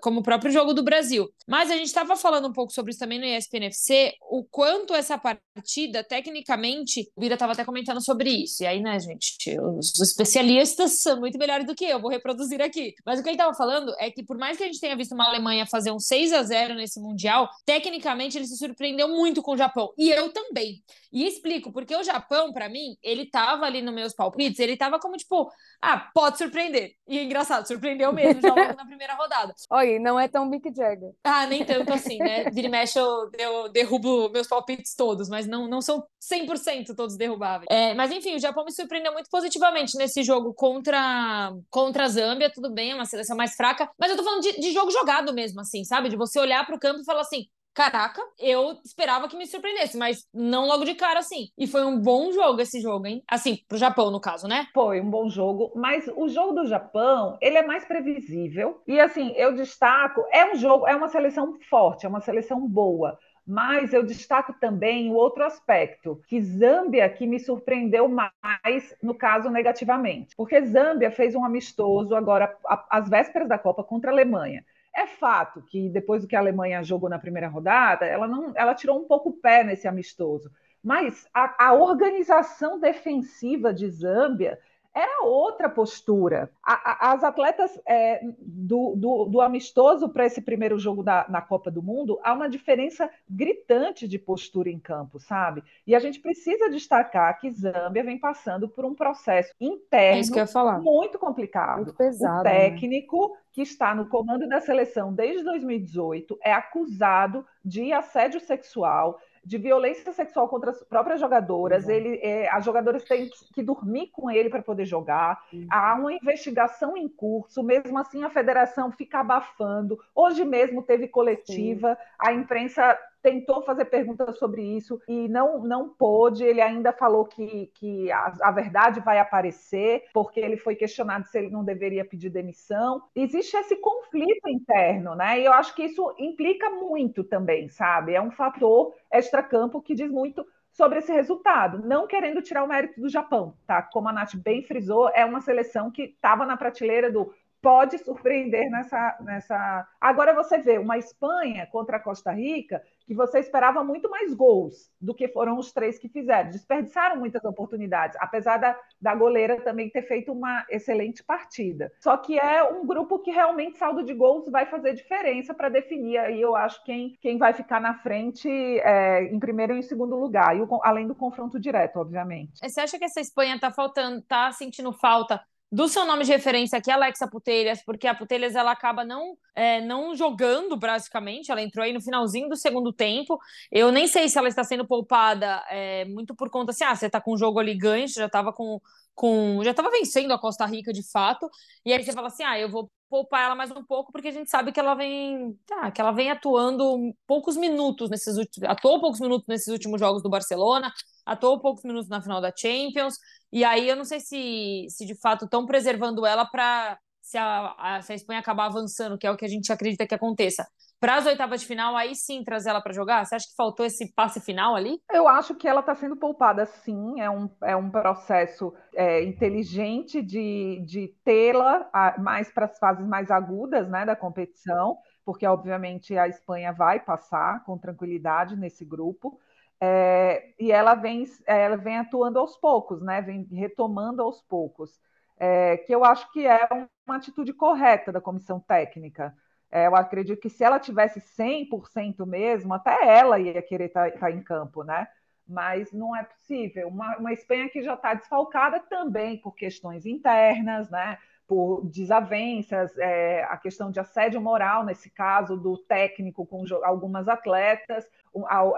[0.01, 1.29] como o próprio jogo do Brasil.
[1.47, 4.95] Mas a gente estava falando um pouco sobre isso também no ESPN FC, o quanto
[4.95, 8.63] essa partida, tecnicamente, o Bira estava até comentando sobre isso.
[8.63, 12.95] E aí, né, gente, os especialistas são muito melhores do que eu, vou reproduzir aqui.
[13.05, 15.15] Mas o que ele estava falando é que, por mais que a gente tenha visto
[15.15, 19.53] uma Alemanha fazer um 6 a 0 nesse Mundial, tecnicamente ele se surpreendeu muito com
[19.53, 19.93] o Japão.
[19.97, 20.83] E eu também.
[21.13, 24.99] E explico, porque o Japão, para mim, ele tava ali nos meus palpites, ele tava
[24.99, 25.51] como tipo,
[25.81, 26.93] ah, pode surpreender.
[27.07, 29.55] E é engraçado, surpreendeu mesmo já logo na primeira rodada.
[29.71, 31.13] Olha, não é tão Mick Jagger.
[31.25, 32.45] Ah, nem tanto assim, né?
[32.51, 37.17] Vira e mexe, eu, eu derrubo meus palpites todos, mas não, não são 100% todos
[37.17, 37.67] derrubáveis.
[37.71, 42.51] É, mas enfim, o Japão me surpreendeu muito positivamente nesse jogo contra, contra a Zâmbia.
[42.53, 45.35] Tudo bem, é uma seleção mais fraca, mas eu tô falando de, de jogo jogado
[45.35, 46.09] mesmo, assim, sabe?
[46.09, 47.47] De você olhar pro campo e falar assim.
[47.79, 51.47] Caraca, eu esperava que me surpreendesse, mas não logo de cara assim.
[51.57, 53.23] E foi um bom jogo esse jogo, hein?
[53.31, 54.67] Assim, pro Japão, no caso, né?
[54.75, 58.83] Foi um bom jogo, mas o jogo do Japão, ele é mais previsível.
[58.85, 63.17] E assim, eu destaco, é um jogo, é uma seleção forte, é uma seleção boa.
[63.47, 69.51] Mas eu destaco também o outro aspecto, que Zâmbia que me surpreendeu mais, no caso,
[69.51, 70.35] negativamente.
[70.37, 72.53] Porque Zâmbia fez um amistoso agora,
[72.91, 74.65] às vésperas da Copa, contra a Alemanha.
[74.99, 78.75] É fato que depois do que a Alemanha jogou na primeira rodada, ela não, ela
[78.75, 80.51] tirou um pouco o pé nesse amistoso.
[80.83, 84.59] Mas a, a organização defensiva de Zâmbia
[84.95, 86.51] era outra postura.
[86.63, 91.41] A- a- as atletas é, do, do- do amistoso para esse primeiro jogo da, na
[91.41, 95.63] Copa do Mundo, há uma diferença gritante de postura em campo, sabe?
[95.87, 100.81] E a gente precisa destacar que Zâmbia vem passando por um processo É interno falar.
[100.81, 101.77] muito complicado.
[101.77, 102.51] Muito pesado, O né?
[102.71, 109.57] técnico que está no comando da seleção desde 2018 é acusado de assédio sexual, de
[109.57, 111.87] violência sexual contra as próprias jogadoras.
[111.87, 111.91] Uhum.
[111.91, 115.43] Ele, é, as jogadoras têm que dormir com ele para poder jogar.
[115.51, 115.67] Uhum.
[115.71, 119.99] Há uma investigação em curso, mesmo assim a federação fica abafando.
[120.15, 122.01] Hoje mesmo teve coletiva, Sim.
[122.19, 126.45] a imprensa tentou fazer perguntas sobre isso e não, não pôde.
[126.45, 131.39] Ele ainda falou que, que a, a, verdade vai aparecer, porque ele foi questionado se
[131.39, 133.03] ele não deveria pedir demissão.
[133.15, 135.41] Existe esse conflito interno, né?
[135.41, 138.15] E eu acho que isso implica muito também, sabe?
[138.15, 143.01] É um fator extracampo que diz muito sobre esse resultado, não querendo tirar o mérito
[143.01, 143.83] do Japão, tá?
[143.83, 148.71] Como a Nath bem frisou, é uma seleção que estava na prateleira do pode surpreender
[148.71, 149.87] nessa, nessa.
[150.01, 154.91] Agora você vê uma Espanha contra a Costa Rica que você esperava muito mais gols
[155.01, 156.51] do que foram os três que fizeram.
[156.51, 161.91] Desperdiçaram muitas oportunidades, apesar da, da goleira também ter feito uma excelente partida.
[162.01, 166.19] Só que é um grupo que realmente saldo de gols vai fazer diferença para definir
[166.19, 170.17] aí, eu acho, quem, quem vai ficar na frente é, em primeiro e em segundo
[170.17, 172.59] lugar, e o, além do confronto direto, obviamente.
[172.63, 176.79] Você acha que essa Espanha está faltando, está sentindo falta do seu nome de referência
[176.79, 181.85] aqui, Alexa Putelhas, porque a Putelhas ela acaba não, é, não jogando basicamente, ela entrou
[181.85, 183.39] aí no finalzinho do segundo tempo.
[183.71, 187.07] Eu nem sei se ela está sendo poupada é, muito por conta assim, ah, você
[187.07, 188.81] está com o jogo ali ganho, já estava com,
[189.15, 191.49] com já estava vencendo a Costa Rica de fato,
[191.85, 194.33] e aí você fala assim, ah, eu vou poupar ela mais um pouco porque a
[194.33, 199.01] gente sabe que ela vem, ah, que ela vem atuando poucos minutos nesses últimos, atuou
[199.01, 200.93] poucos minutos nesses últimos jogos do Barcelona,
[201.27, 203.15] atuou poucos minutos na final da Champions,
[203.53, 207.75] e aí eu não sei se, se de fato estão preservando ela para se a,
[207.79, 210.67] a, se a Espanha acabar avançando, que é o que a gente acredita que aconteça.
[211.01, 213.25] Para as oitavas de final, aí sim trazer ela para jogar?
[213.25, 215.01] Você acha que faltou esse passe final ali?
[215.13, 217.21] Eu acho que ela está sendo poupada sim.
[217.21, 223.31] É um, é um processo é, inteligente de, de tê-la mais para as fases mais
[223.31, 229.39] agudas né, da competição, porque obviamente a Espanha vai passar com tranquilidade nesse grupo.
[229.81, 233.23] É, e ela vem, ela vem atuando aos poucos, né?
[233.23, 235.01] Vem retomando aos poucos,
[235.39, 236.69] é, que eu acho que é
[237.07, 239.33] uma atitude correta da comissão técnica.
[239.71, 244.19] É, eu acredito que se ela tivesse 100% mesmo, até ela ia querer estar tá,
[244.19, 245.07] tá em campo, né?
[245.47, 246.89] Mas não é possível.
[246.89, 251.19] Uma, uma Espanha que já está desfalcada também por questões internas, né?
[251.49, 258.07] por desavenças, é, a questão de assédio moral, nesse caso, do técnico com algumas atletas,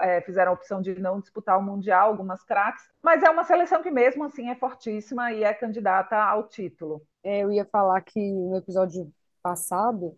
[0.01, 3.83] é, fizeram a opção de não disputar o Mundial, algumas craques, mas é uma seleção
[3.83, 7.05] que mesmo assim é fortíssima e é candidata ao título.
[7.21, 9.11] É, eu ia falar que no episódio
[9.43, 10.17] passado?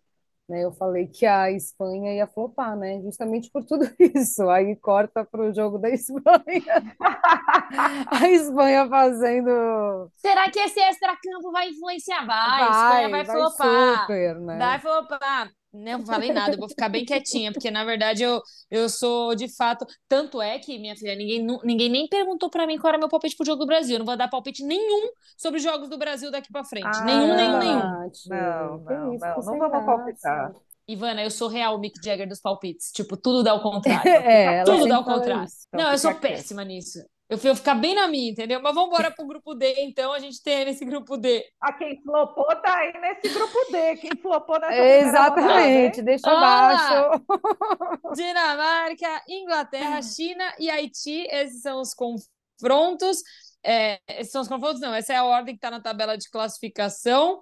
[0.62, 3.02] Eu falei que a Espanha ia flopar, né?
[3.02, 4.50] Justamente por tudo isso.
[4.50, 6.84] Aí corta para o jogo da Espanha.
[8.12, 10.12] a Espanha fazendo.
[10.18, 12.26] Será que esse extra-campo vai influenciar?
[12.26, 14.02] Vai, vai, a Espanha vai, vai flopar.
[14.02, 14.58] Super, né?
[14.58, 15.52] Vai flopar.
[15.74, 19.48] Não falei nada, eu vou ficar bem quietinha, porque na verdade eu, eu sou de
[19.56, 19.86] fato.
[20.08, 23.36] Tanto é que, minha filha, ninguém, ninguém nem perguntou para mim qual era meu palpite
[23.36, 23.96] pro jogo do Brasil.
[23.96, 26.86] Eu não vou dar palpite nenhum sobre os jogos do Brasil daqui para frente.
[26.86, 27.80] Ah, nenhum, nenhum, nenhum.
[27.80, 30.54] Não, não, não, não vamos palpitar.
[30.88, 32.92] Ivana, eu sou real Mick Jagger dos palpites.
[32.92, 34.12] Tipo, tudo dá o contrário.
[34.12, 35.48] é, tudo dá o contrário.
[35.68, 37.00] Então, não, eu sou péssima nisso.
[37.34, 38.62] Eu fui ficar bem na minha, entendeu?
[38.62, 40.14] Mas vamos embora pro grupo D, então.
[40.14, 41.44] A gente tem nesse grupo D.
[41.60, 43.98] A quem flopou tá aí nesse grupo D.
[43.98, 47.24] Quem flopou nessa Exatamente, deixa abaixo.
[48.14, 51.26] Dinamarca, Inglaterra, China e Haiti.
[51.32, 53.24] Esses são os confrontos.
[53.64, 54.94] É, esses são os confrontos, não.
[54.94, 57.42] Essa é a ordem que está na tabela de classificação.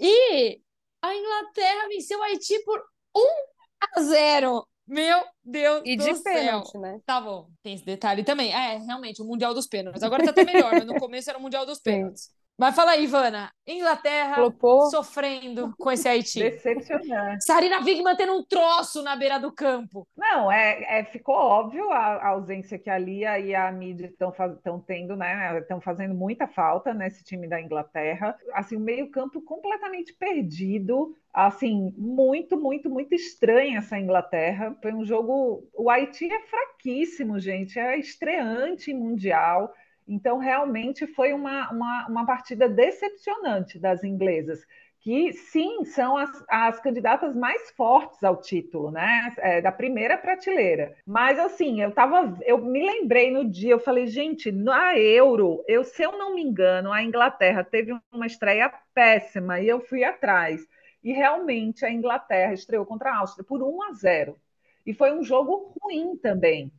[0.00, 0.60] E
[1.00, 2.82] a Inglaterra venceu o Haiti por
[3.14, 3.20] 1
[3.94, 4.66] a 0.
[4.86, 6.34] Meu Deus e do de céu.
[6.34, 7.00] pênalti, né?
[7.06, 8.52] Tá bom, tem esse detalhe também.
[8.52, 10.02] É, realmente, o Mundial dos Pênaltis.
[10.02, 12.30] Agora tá até melhor, mas no começo era o Mundial dos Pênaltis.
[12.62, 13.50] Mas fala aí, Ivana.
[13.66, 14.82] Inglaterra Flopou.
[14.88, 16.38] sofrendo com esse Haiti.
[16.38, 17.44] Decepcionante.
[17.44, 20.06] Sarina Vig mantendo um troço na beira do campo.
[20.16, 24.78] Não, é, é ficou óbvio a, a, ausência que a Lia e a Mid estão
[24.86, 25.58] tendo, né?
[25.58, 28.38] Estão fazendo muita falta nesse time da Inglaterra.
[28.54, 31.16] Assim, o meio-campo completamente perdido.
[31.34, 34.76] Assim, muito, muito, muito estranha essa Inglaterra.
[34.80, 35.68] Foi um jogo.
[35.74, 37.76] O Haiti é fraquíssimo, gente.
[37.76, 39.74] É estreante em Mundial
[40.06, 44.64] então, realmente foi uma, uma, uma partida decepcionante das inglesas,
[45.00, 49.34] que sim, são as, as candidatas mais fortes ao título, né?
[49.38, 50.94] É, da primeira prateleira.
[51.04, 55.82] Mas assim, eu tava, eu me lembrei no dia, eu falei, gente, na Euro, eu,
[55.82, 60.60] se eu não me engano, a Inglaterra teve uma estreia péssima e eu fui atrás.
[61.02, 64.36] E realmente a Inglaterra estreou contra a Áustria por 1 a 0.
[64.86, 66.72] E foi um jogo ruim também.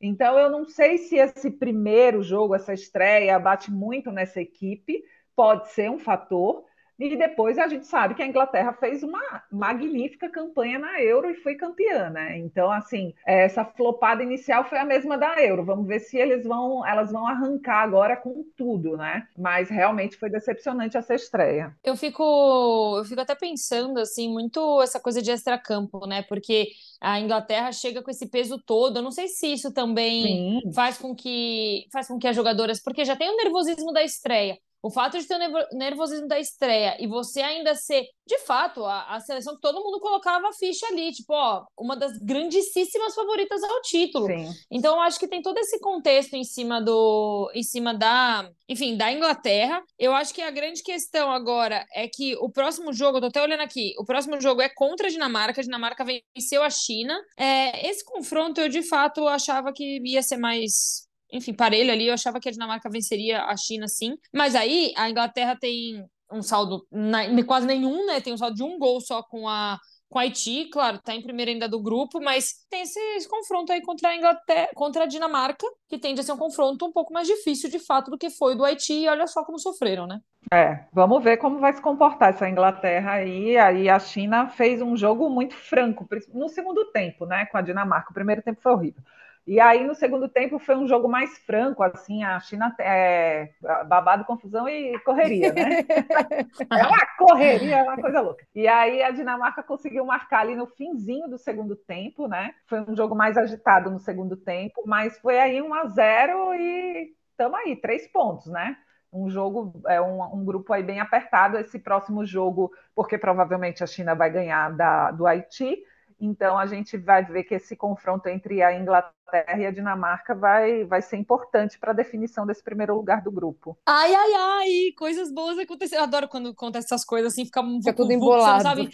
[0.00, 5.02] Então, eu não sei se esse primeiro jogo, essa estreia, bate muito nessa equipe,
[5.34, 6.64] pode ser um fator,
[6.98, 11.36] E depois a gente sabe que a Inglaterra fez uma magnífica campanha na Euro e
[11.36, 12.36] foi campeã, né?
[12.38, 15.64] Então, assim, essa flopada inicial foi a mesma da Euro.
[15.64, 19.28] Vamos ver se eles vão, elas vão arrancar agora com tudo, né?
[19.38, 21.72] Mas realmente foi decepcionante essa estreia.
[21.84, 26.22] Eu fico, eu fico até pensando assim, muito essa coisa de extracampo, né?
[26.22, 26.68] Porque
[27.00, 28.98] a Inglaterra chega com esse peso todo.
[28.98, 30.72] Eu não sei se isso também Sim.
[30.72, 34.58] faz com que faz com que as jogadoras, porque já tem o nervosismo da estreia.
[34.82, 39.16] O fato de ter o nervosismo da estreia e você ainda ser, de fato, a,
[39.16, 43.62] a, seleção que todo mundo colocava a ficha ali, tipo, ó, uma das grandíssimas favoritas
[43.62, 44.26] ao título.
[44.26, 44.48] Sim.
[44.70, 47.50] Então, eu acho que tem todo esse contexto em cima do.
[47.54, 48.48] em cima da.
[48.68, 49.82] Enfim, da Inglaterra.
[49.98, 53.42] Eu acho que a grande questão agora é que o próximo jogo, eu tô até
[53.42, 55.60] olhando aqui, o próximo jogo é contra a Dinamarca.
[55.60, 57.18] A Dinamarca venceu a China.
[57.36, 62.14] É, esse confronto eu, de fato, achava que ia ser mais enfim, parelho ali, eu
[62.14, 64.16] achava que a Dinamarca venceria a China sim.
[64.32, 68.20] Mas aí a Inglaterra tem um saldo na, quase nenhum, né?
[68.20, 71.22] Tem um saldo de um gol só com a com a Haiti, claro, tá em
[71.22, 75.06] primeiro ainda do grupo, mas tem esse, esse, confronto aí contra a Inglaterra, contra a
[75.06, 78.30] Dinamarca, que tende a ser um confronto um pouco mais difícil de fato do que
[78.30, 80.20] foi do Haiti, e olha só como sofreram, né?
[80.50, 83.58] É, vamos ver como vai se comportar essa Inglaterra aí.
[83.58, 87.44] Aí a China fez um jogo muito franco no segundo tempo, né?
[87.46, 88.10] Com a Dinamarca.
[88.10, 89.02] O primeiro tempo foi horrível.
[89.46, 93.50] E aí, no segundo tempo, foi um jogo mais franco, assim, a China é
[93.86, 95.84] babado, confusão e correria, né?
[96.70, 98.46] é uma correria, é uma coisa louca.
[98.54, 102.52] E aí a Dinamarca conseguiu marcar ali no finzinho do segundo tempo, né?
[102.66, 107.14] Foi um jogo mais agitado no segundo tempo, mas foi aí 1 a 0 e
[107.30, 108.76] estamos aí, três pontos, né?
[109.12, 111.56] um jogo, é um, um, grupo aí bem apertado.
[111.56, 115.82] Esse próximo jogo, porque provavelmente a China vai ganhar da, do Haiti,
[116.20, 120.84] então a gente vai ver que esse confronto entre a Inglaterra e a Dinamarca vai,
[120.84, 123.76] vai ser importante para a definição desse primeiro lugar do grupo.
[123.86, 126.02] Ai, ai, ai, coisas boas aconteceram.
[126.02, 128.62] Eu adoro quando acontecem essas coisas assim, fica, fica tudo embolado.
[128.62, 128.88] Sabe?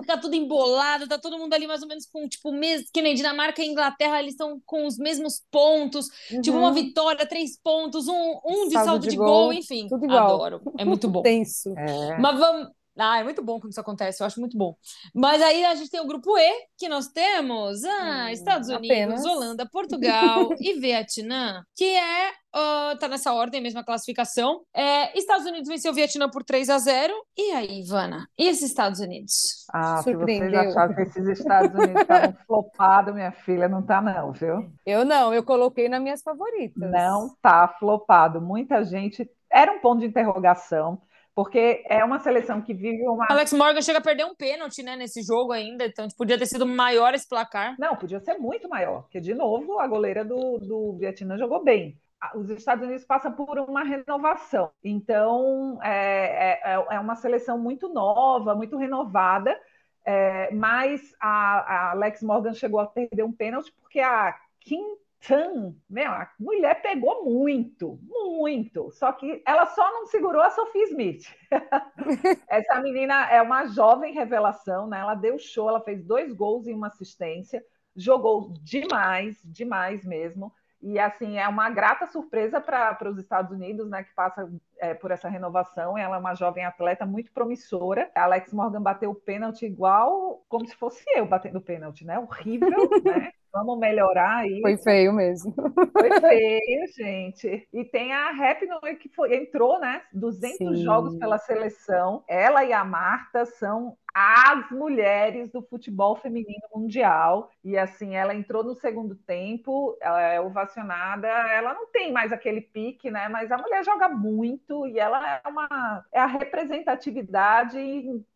[0.00, 3.14] fica tudo embolado, tá todo mundo ali mais ou menos com, tipo, mesmo, que nem
[3.14, 6.40] Dinamarca e Inglaterra, eles estão com os mesmos pontos, uhum.
[6.40, 6.74] tipo, uma uhum.
[6.74, 9.88] vitória, três pontos, um, um de saldo, saldo de, de gol, gol, enfim.
[9.88, 10.34] Tudo igual.
[10.34, 10.60] Adoro.
[10.78, 11.22] É muito bom.
[11.22, 11.74] Tenso.
[11.76, 12.18] É.
[12.18, 14.76] Mas vamos ah, é muito bom quando isso acontece, eu acho muito bom.
[15.14, 18.90] Mas aí a gente tem o grupo E, que nós temos ah, hum, Estados Unidos,
[18.90, 19.24] apenas.
[19.24, 24.62] Holanda, Portugal e Vietnã, que é, uh, tá nessa ordem, mesma classificação.
[24.72, 28.28] É, Estados Unidos venceu o Vietnã por 3 a 0 E aí, Ivana?
[28.38, 29.66] E esses Estados Unidos?
[29.72, 34.32] Ah, se vocês achavam que esses Estados Unidos estavam flopados, minha filha, não tá não,
[34.32, 34.70] viu?
[34.86, 36.90] Eu não, eu coloquei nas minhas favoritas.
[36.90, 38.40] Não tá flopado.
[38.40, 39.28] Muita gente...
[39.50, 41.00] Era um ponto de interrogação
[41.34, 43.26] porque é uma seleção que vive uma.
[43.28, 46.46] Alex Morgan chega a perder um pênalti, né, nesse jogo ainda, então tipo, podia ter
[46.46, 47.74] sido maior esse placar.
[47.78, 51.98] Não, podia ser muito maior, porque de novo a goleira do, do Vietnã jogou bem.
[52.34, 58.54] Os Estados Unidos passam por uma renovação, então é, é, é uma seleção muito nova,
[58.54, 59.58] muito renovada.
[60.06, 64.82] É, mas a, a Alex Morgan chegou a perder um pênalti porque a Kim
[65.26, 68.90] Tan, meu, a mulher pegou muito, muito.
[68.92, 71.24] Só que ela só não segurou a Sophie Smith.
[72.48, 75.00] Essa menina é uma jovem revelação, né?
[75.00, 77.64] Ela deu show, ela fez dois gols e uma assistência,
[77.96, 80.52] jogou demais, demais mesmo.
[80.82, 84.04] E assim, é uma grata surpresa para os Estados Unidos, né?
[84.04, 84.46] Que passa
[84.78, 85.96] é, por essa renovação.
[85.96, 88.10] Ela é uma jovem atleta muito promissora.
[88.14, 92.18] A Alex Morgan bateu o pênalti igual como se fosse eu batendo o pênalti, né?
[92.18, 92.68] Horrível,
[93.02, 93.32] né?
[93.54, 94.62] Vamos melhorar isso.
[94.62, 95.54] Foi feio mesmo.
[95.54, 97.68] Foi feio, gente.
[97.72, 100.02] E tem a Rapinoe que foi, entrou, né?
[100.12, 100.84] 200 Sim.
[100.84, 102.24] jogos pela seleção.
[102.28, 107.50] Ela e a Marta são as mulheres do futebol feminino mundial.
[107.64, 111.26] E assim, ela entrou no segundo tempo, ela é ovacionada.
[111.26, 113.28] Ela não tem mais aquele pique, né?
[113.28, 117.78] Mas a mulher joga muito e ela é uma é a representatividade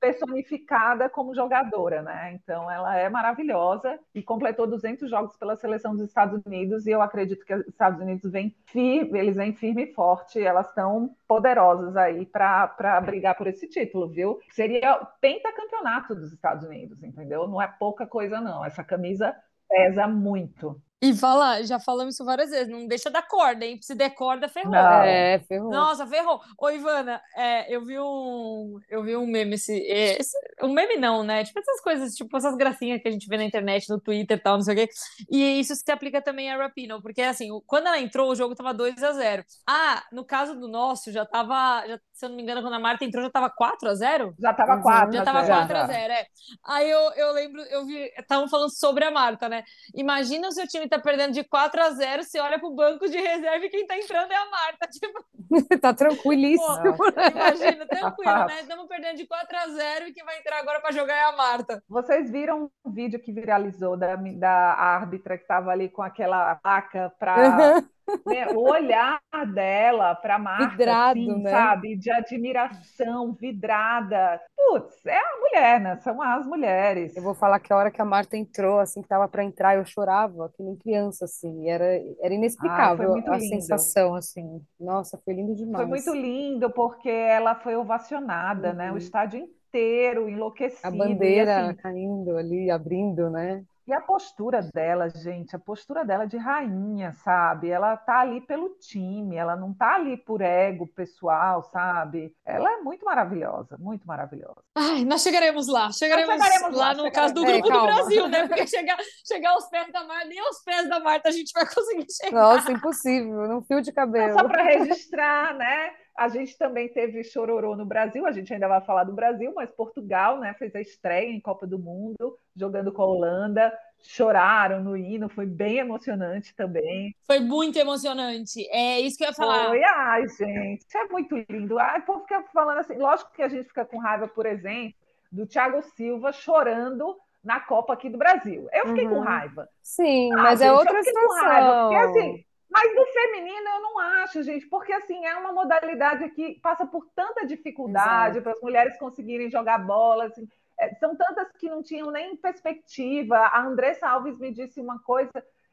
[0.00, 2.32] personificada como jogadora, né?
[2.34, 7.00] Então ela é maravilhosa e completou 200 jogos pela seleção dos Estados Unidos e eu
[7.00, 11.94] acredito que os Estados Unidos vêm firme, eles vêm firme e forte, elas estão poderosas
[11.96, 14.40] aí para brigar por esse título, viu?
[14.50, 17.46] Seria pentacampeão campeonato dos Estados Unidos, entendeu?
[17.46, 18.64] Não é pouca coisa, não.
[18.64, 19.36] Essa camisa
[19.68, 20.80] pesa muito.
[21.00, 23.78] E fala, já falamos isso várias vezes, não deixa da corda, hein?
[23.80, 24.72] Se der corda, ferrou.
[24.72, 25.02] Não.
[25.02, 25.70] É, ferrou.
[25.70, 26.40] Nossa, ferrou.
[26.58, 28.80] Ô, Ivana, é, eu vi um.
[28.90, 30.36] Eu vi um meme esse, esse.
[30.60, 31.44] Um meme não, né?
[31.44, 34.40] Tipo essas coisas, tipo essas gracinhas que a gente vê na internet, no Twitter e
[34.40, 34.88] tal, não sei o quê.
[35.30, 38.74] E isso se aplica também a Rapino, porque assim, quando ela entrou, o jogo tava
[38.74, 41.86] 2 a 0 Ah, no caso do nosso, já tava.
[41.86, 44.34] Já, se eu não me engano, quando a Marta entrou, já tava 4 a 0
[44.36, 46.26] Já tava 4 Já tava 4 a 0 é.
[46.66, 48.12] Aí eu, eu lembro, eu vi.
[48.18, 49.62] Estavam falando sobre a Marta, né?
[49.94, 53.08] Imagina o seu time time tá perdendo de 4 a 0 você olha pro banco
[53.08, 54.88] de reserva e quem tá entrando é a Marta.
[54.98, 55.24] Tipo,
[55.80, 56.96] tá tranquilíssimo.
[56.96, 58.60] Pô, imagina, tranquilo, né?
[58.60, 61.36] Estamos perdendo de 4 a 0 e quem vai entrar agora para jogar é a
[61.36, 61.82] Marta.
[61.88, 67.12] Vocês viram um vídeo que viralizou da, da árbitra que estava ali com aquela placa
[67.18, 67.82] para
[68.26, 69.20] né, o olhar
[69.52, 71.50] dela para a Marta, vidrado, assim, né?
[71.50, 74.40] sabe, de admiração, vidrada.
[74.56, 75.96] Putz, é a mulher, né?
[75.96, 77.16] São as mulheres.
[77.16, 79.76] Eu vou falar que a hora que a Marta entrou, assim, que tava para entrar,
[79.76, 81.84] eu chorava, que nem criança, assim, era,
[82.20, 83.48] era inexplicável ah, a lindo.
[83.48, 84.60] sensação, assim.
[84.78, 85.76] Nossa, foi lindo demais.
[85.76, 88.74] Foi muito lindo, porque ela foi ovacionada, uhum.
[88.74, 88.88] né?
[88.88, 88.98] O uhum.
[88.98, 90.86] estádio inteiro enlouquecido.
[90.86, 93.64] A bandeira assim, caindo ali, abrindo, né?
[93.88, 97.70] E a postura dela, gente, a postura dela de rainha, sabe?
[97.70, 102.36] Ela tá ali pelo time, ela não tá ali por ego pessoal, sabe?
[102.44, 104.62] Ela é muito maravilhosa, muito maravilhosa.
[104.74, 107.14] Ai, nós chegaremos lá, chegaremos, chegaremos lá, lá, no chegaremos.
[107.14, 108.46] caso do grupo é, do Brasil, né?
[108.46, 111.64] Porque chegar, chegar aos pés da Marta, nem aos pés da Marta a gente vai
[111.64, 112.42] conseguir chegar.
[112.42, 114.32] Nossa, impossível, num fio de cabelo.
[114.32, 115.92] É só para registrar, né?
[116.18, 119.70] A gente também teve chororô no Brasil, a gente ainda vai falar do Brasil, mas
[119.70, 123.72] Portugal né, fez a estreia em Copa do Mundo, jogando com a Holanda.
[124.00, 127.14] Choraram no hino, foi bem emocionante também.
[127.24, 129.68] Foi muito emocionante, é isso que eu ia falar.
[129.68, 131.78] Foi, ai, gente, é muito lindo.
[131.78, 134.94] Ai, o povo fica falando assim, lógico que a gente fica com raiva, por exemplo,
[135.30, 138.68] do Thiago Silva chorando na Copa aqui do Brasil.
[138.72, 139.14] Eu fiquei uhum.
[139.14, 139.68] com raiva.
[139.82, 141.44] Sim, ah, mas é gente, é outra situação.
[141.44, 146.28] Raiva, porque assim, mas no feminino eu não acho, gente, porque assim é uma modalidade
[146.30, 150.26] que passa por tanta dificuldade para as mulheres conseguirem jogar bola.
[150.26, 150.46] Assim,
[150.78, 153.36] é, são tantas que não tinham nem perspectiva.
[153.36, 155.32] A Andressa Alves me disse uma coisa,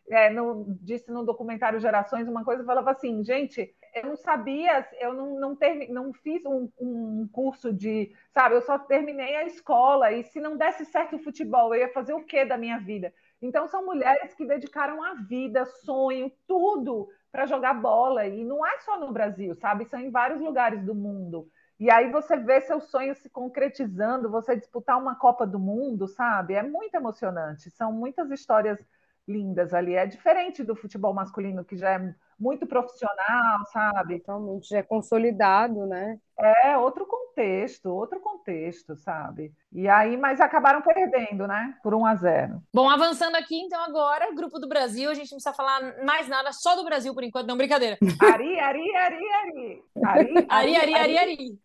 [0.09, 5.13] é, no, disse no documentário Gerações, uma coisa, falava assim, gente, eu não sabia, eu
[5.13, 10.11] não, não, ter, não fiz um, um curso de, sabe, eu só terminei a escola,
[10.11, 13.13] e se não desse certo o futebol, eu ia fazer o que da minha vida?
[13.45, 18.25] Então, são mulheres que dedicaram a vida, sonho, tudo para jogar bola.
[18.25, 19.85] E não é só no Brasil, sabe?
[19.85, 21.47] São em vários lugares do mundo.
[21.79, 26.53] E aí você vê seu sonho se concretizando, você disputar uma Copa do Mundo, sabe?
[26.53, 27.69] É muito emocionante.
[27.69, 28.79] São muitas histórias
[29.27, 29.93] lindas ali.
[29.93, 34.19] É diferente do futebol masculino, que já é muito profissional, sabe?
[34.19, 36.19] Totalmente, já é consolidado, né?
[36.37, 39.53] É outro contexto, outro contexto, sabe?
[39.71, 41.73] E aí, mas acabaram perdendo, né?
[41.81, 42.63] Por 1 a 0.
[42.73, 46.51] Bom, avançando aqui, então, agora, grupo do Brasil, a gente não precisa falar mais nada,
[46.51, 47.97] só do Brasil por enquanto, não, brincadeira.
[48.21, 49.83] Ari, Ari, Ari, Ari.
[50.03, 51.59] Ari, Ari, Ari, Ari, Ari.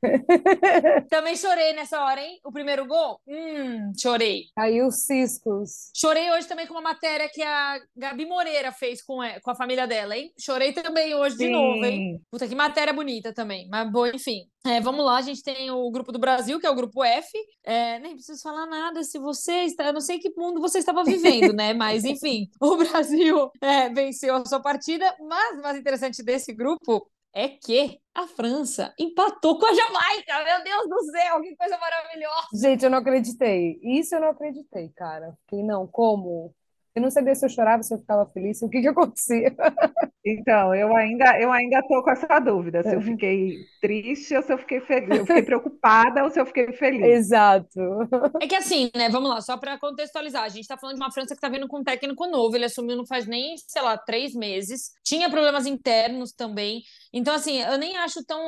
[1.11, 2.41] Também chorei nessa hora, hein?
[2.45, 3.21] O primeiro gol?
[3.27, 4.45] Hum, chorei.
[4.55, 5.91] Caiu os ciscos.
[5.97, 9.87] Chorei hoje também com uma matéria que a Gabi Moreira fez com, com a família
[9.87, 10.33] dela, hein?
[10.39, 11.47] Chorei também hoje Sim.
[11.47, 12.21] de novo, hein?
[12.31, 13.69] Puta, que matéria bonita também.
[13.69, 14.47] Mas, bom, enfim.
[14.67, 17.39] É, vamos lá, a gente tem o grupo do Brasil, que é o grupo F.
[17.65, 19.87] É, nem preciso falar nada se você está.
[19.87, 21.73] Eu não sei que mundo você estava vivendo, né?
[21.73, 25.15] Mas, enfim, o Brasil é, venceu a sua partida.
[25.21, 30.45] Mas o mais interessante desse grupo é que a França empatou com a Jamaica.
[30.45, 32.49] Meu Deus do céu, que coisa maravilhosa!
[32.55, 33.79] Gente, eu não acreditei.
[33.83, 35.33] Isso eu não acreditei, cara.
[35.43, 36.55] Fiquei, não, como?
[36.95, 39.55] Eu não sabia se eu chorava, se eu ficava feliz, o que que acontecia.
[40.23, 44.53] Então, eu ainda eu ainda tô com essa dúvida, se eu fiquei triste ou se
[44.53, 47.03] eu fiquei feliz, eu fiquei preocupada ou se eu fiquei feliz.
[47.03, 47.81] Exato.
[48.39, 51.11] É que assim, né, vamos lá, só para contextualizar, a gente tá falando de uma
[51.11, 53.97] França que tá vindo com um técnico novo, ele assumiu não faz nem, sei lá,
[53.97, 56.83] três meses, tinha problemas internos também,
[57.15, 58.41] então assim, eu nem acho tão...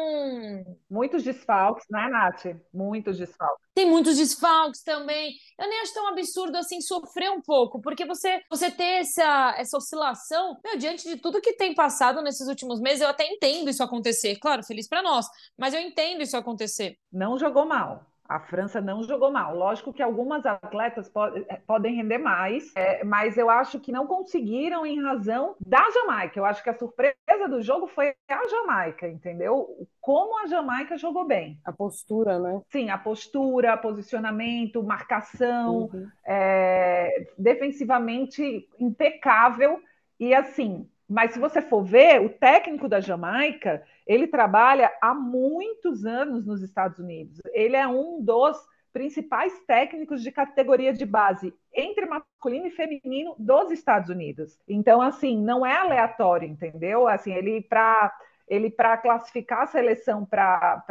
[0.91, 2.55] Muitos desfalques, né, Nath?
[2.73, 3.62] Muitos desfalques.
[3.75, 5.35] Tem muitos desfalques também.
[5.59, 9.77] Eu nem acho tão absurdo assim sofrer um pouco, porque você você ter essa, essa
[9.79, 13.83] oscilação, meu, diante de tudo que tem passado nesses últimos meses, eu até entendo isso
[13.83, 14.37] acontecer.
[14.39, 16.99] Claro, feliz para nós, mas eu entendo isso acontecer.
[17.11, 18.12] Não jogou mal.
[18.33, 19.55] A França não jogou mal.
[19.55, 21.13] Lógico que algumas atletas
[21.49, 26.39] eh, podem render mais, é, mas eu acho que não conseguiram em razão da Jamaica.
[26.39, 29.69] Eu acho que a surpresa do jogo foi a Jamaica, entendeu?
[30.01, 31.61] Como a Jamaica jogou bem.
[31.63, 32.63] A postura, né?
[32.71, 36.09] Sim, a postura, posicionamento, marcação, uhum.
[36.27, 39.79] é, defensivamente impecável.
[40.19, 46.05] E assim, mas se você for ver, o técnico da Jamaica, ele trabalha há muitos
[46.05, 47.41] anos nos Estados Unidos.
[47.53, 48.57] Ele é um dos
[48.93, 54.59] principais técnicos de categoria de base entre masculino e feminino dos Estados Unidos.
[54.69, 57.09] Então, assim, não é aleatório, entendeu?
[57.09, 58.13] Assim, ele para
[58.49, 60.85] ele para classificar a seleção para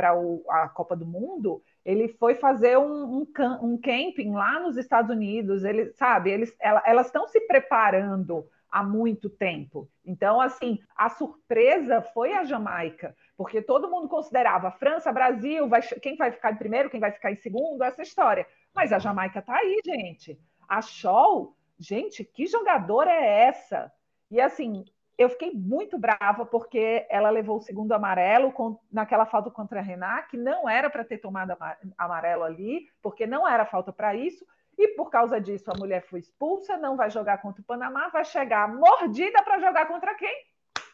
[0.49, 3.27] a Copa do Mundo, ele foi fazer um, um,
[3.61, 5.63] um, camping lá nos Estados Unidos.
[5.63, 9.89] Ele sabe, eles, elas estão se preparando há muito tempo.
[10.05, 16.15] Então, assim, a surpresa foi a Jamaica, porque todo mundo considerava França, Brasil, vai, quem
[16.15, 18.47] vai ficar em primeiro, quem vai ficar em segundo, essa história.
[18.73, 20.39] Mas a Jamaica tá aí, gente.
[20.67, 23.91] A Shaw, gente, que jogadora é essa?
[24.29, 24.85] E assim,
[25.17, 29.83] eu fiquei muito brava porque ela levou o segundo amarelo com, naquela falta contra a
[29.83, 31.55] Renat, que não era para ter tomado
[31.97, 34.45] amarelo ali, porque não era falta para isso.
[34.77, 38.25] E por causa disso a mulher foi expulsa, não vai jogar contra o Panamá, vai
[38.25, 40.45] chegar mordida para jogar contra quem?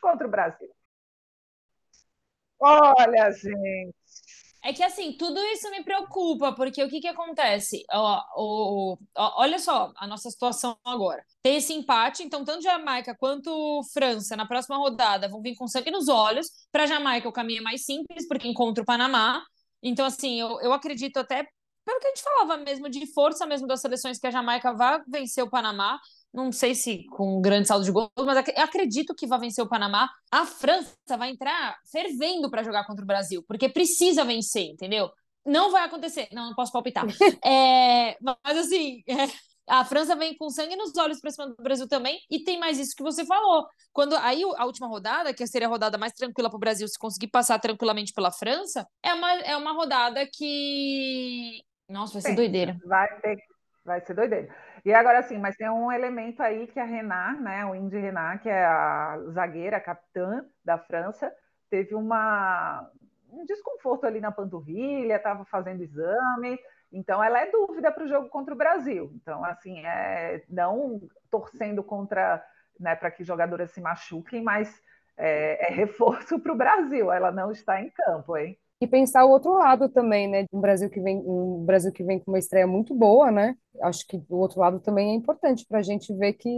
[0.01, 0.69] Contra o Brasil.
[2.59, 3.95] Olha, gente.
[4.63, 7.86] É que assim, tudo isso me preocupa, porque o que que acontece?
[7.89, 11.23] Ó, ó, ó, olha só a nossa situação agora.
[11.41, 15.91] Tem esse empate, então tanto Jamaica quanto França na próxima rodada vão vir com sangue
[15.91, 16.47] nos olhos.
[16.71, 19.41] Para Jamaica o caminho é mais simples, porque encontra o Panamá.
[19.82, 21.47] Então, assim, eu, eu acredito até
[21.88, 25.01] pelo que a gente falava mesmo, de força mesmo das seleções, que a Jamaica vai
[25.07, 25.97] vencer o Panamá.
[26.33, 29.69] Não sei se com um grande saldo de gols, mas acredito que vai vencer o
[29.69, 30.09] Panamá.
[30.29, 35.09] A França vai entrar fervendo para jogar contra o Brasil, porque precisa vencer, entendeu?
[35.45, 36.27] Não vai acontecer.
[36.33, 37.05] Não, não posso palpitar.
[37.41, 39.29] é, mas assim, é,
[39.65, 42.77] a França vem com sangue nos olhos para cima do Brasil também, e tem mais
[42.79, 43.65] isso que você falou.
[43.93, 46.99] Quando aí a última rodada, que seria a rodada mais tranquila para o Brasil se
[46.99, 52.77] conseguir passar tranquilamente pela França, é uma, é uma rodada que nossa, vai ser doideira.
[52.85, 53.38] Vai, ter,
[53.83, 54.53] vai ser doideira.
[54.83, 58.41] E agora sim, mas tem um elemento aí que a Renat, né, o Indy Renat,
[58.41, 61.31] que é a zagueira, a capitã da França,
[61.69, 62.89] teve uma,
[63.31, 66.59] um desconforto ali na panturrilha, estava fazendo exame,
[66.91, 69.11] então ela é dúvida para o jogo contra o Brasil.
[69.15, 72.43] Então, assim, é, não torcendo contra,
[72.79, 74.81] né, para que jogadoras se machuquem, mas
[75.17, 77.11] é, é reforço para o Brasil.
[77.11, 78.57] Ela não está em campo, hein?
[78.80, 80.45] E pensar o outro lado também, né?
[80.53, 83.55] Um Brasil que vem, um Brasil que vem com uma estreia muito boa, né?
[83.82, 86.49] Acho que o outro lado também é importante para a gente ver que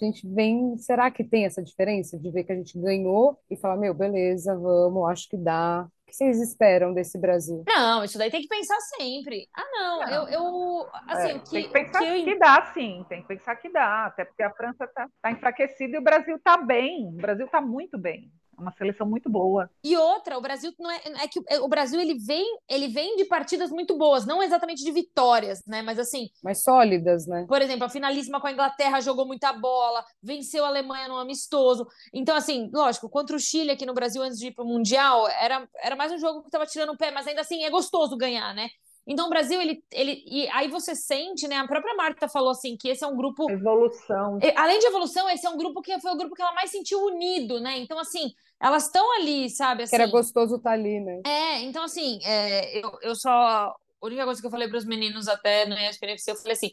[0.00, 0.76] a gente vem.
[0.76, 4.54] Será que tem essa diferença de ver que a gente ganhou e falar, meu, beleza,
[4.54, 5.86] vamos, acho que dá.
[5.86, 7.64] O que vocês esperam desse Brasil?
[7.66, 9.48] Não, isso daí tem que pensar sempre.
[9.56, 10.12] Ah, não, não.
[10.12, 12.24] eu, eu assim, é, que, tem que pensar que, eu...
[12.24, 15.96] que, dá, sim, tem que pensar que dá, até porque a França está tá enfraquecida
[15.96, 18.30] e o Brasil está bem, o Brasil está muito bem.
[18.64, 19.70] É uma seleção muito boa.
[19.82, 23.26] E outra, o Brasil não é, é que o Brasil ele vem, ele vem de
[23.26, 27.44] partidas muito boas, não exatamente de vitórias, né, mas assim, mais sólidas, né?
[27.48, 31.86] Por exemplo, a finalíssima com a Inglaterra jogou muita bola, venceu a Alemanha no amistoso.
[32.12, 35.28] Então assim, lógico, contra o Chile aqui no Brasil antes de ir para o mundial,
[35.28, 38.16] era era mais um jogo que estava tirando o pé, mas ainda assim é gostoso
[38.16, 38.68] ganhar, né?
[39.06, 40.22] Então, o Brasil, ele, ele.
[40.26, 41.56] E aí você sente, né?
[41.56, 43.50] A própria Marta falou assim que esse é um grupo.
[43.50, 44.38] Evolução.
[44.56, 47.00] Além de evolução, esse é um grupo que foi o grupo que ela mais sentiu
[47.04, 47.78] unido, né?
[47.78, 48.32] Então, assim,
[48.64, 49.82] elas estão ali, sabe?
[49.82, 51.20] Assim, que era assim gostoso estar tá ali, né?
[51.26, 53.30] É, então, assim, é, eu, eu só.
[53.30, 56.70] A única coisa que eu falei para os meninos até no ESPN eu falei assim.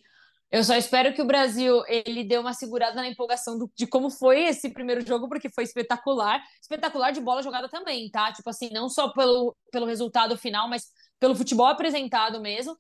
[0.49, 4.09] Eu só espero que o Brasil ele dê uma segurada na empolgação do, de como
[4.09, 6.41] foi esse primeiro jogo, porque foi espetacular.
[6.61, 8.33] Espetacular de bola jogada também, tá?
[8.33, 10.87] Tipo assim, não só pelo, pelo resultado final, mas
[11.21, 12.77] pelo futebol apresentado mesmo.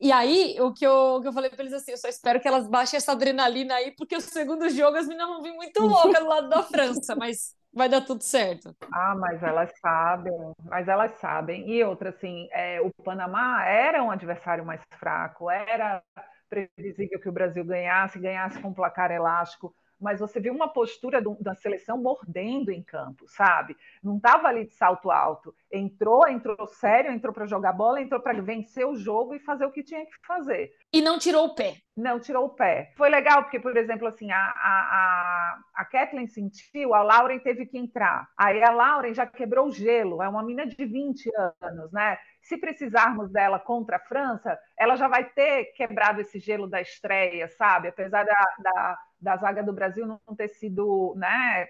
[0.00, 2.40] E aí, o que eu, o que eu falei para eles assim, eu só espero
[2.40, 5.80] que elas baixem essa adrenalina aí, porque o segundo jogo as meninas vão vir muito
[5.80, 8.74] loucas do lado da França, mas vai dar tudo certo.
[8.94, 10.32] Ah, mas elas sabem,
[10.64, 11.68] mas elas sabem.
[11.70, 16.02] E outra, assim, é, o Panamá era um adversário mais fraco, era
[16.48, 21.36] previsível que o Brasil ganhasse, ganhasse com placar elástico mas você viu uma postura do,
[21.40, 23.76] da seleção mordendo em campo, sabe?
[24.02, 25.54] Não estava ali de salto alto.
[25.70, 29.70] Entrou, entrou sério, entrou para jogar bola, entrou para vencer o jogo e fazer o
[29.70, 30.72] que tinha que fazer.
[30.92, 31.76] E não tirou o pé.
[31.96, 32.92] Não tirou o pé.
[32.96, 37.78] Foi legal, porque, por exemplo, assim, a, a, a Kathleen sentiu, a Lauren teve que
[37.78, 38.28] entrar.
[38.36, 41.30] Aí a Lauren já quebrou o gelo, é uma menina de 20
[41.62, 42.18] anos, né?
[42.42, 47.48] Se precisarmos dela contra a França, ela já vai ter quebrado esse gelo da estreia,
[47.48, 47.88] sabe?
[47.88, 51.68] Apesar da, da da zaga do Brasil não ter sido né,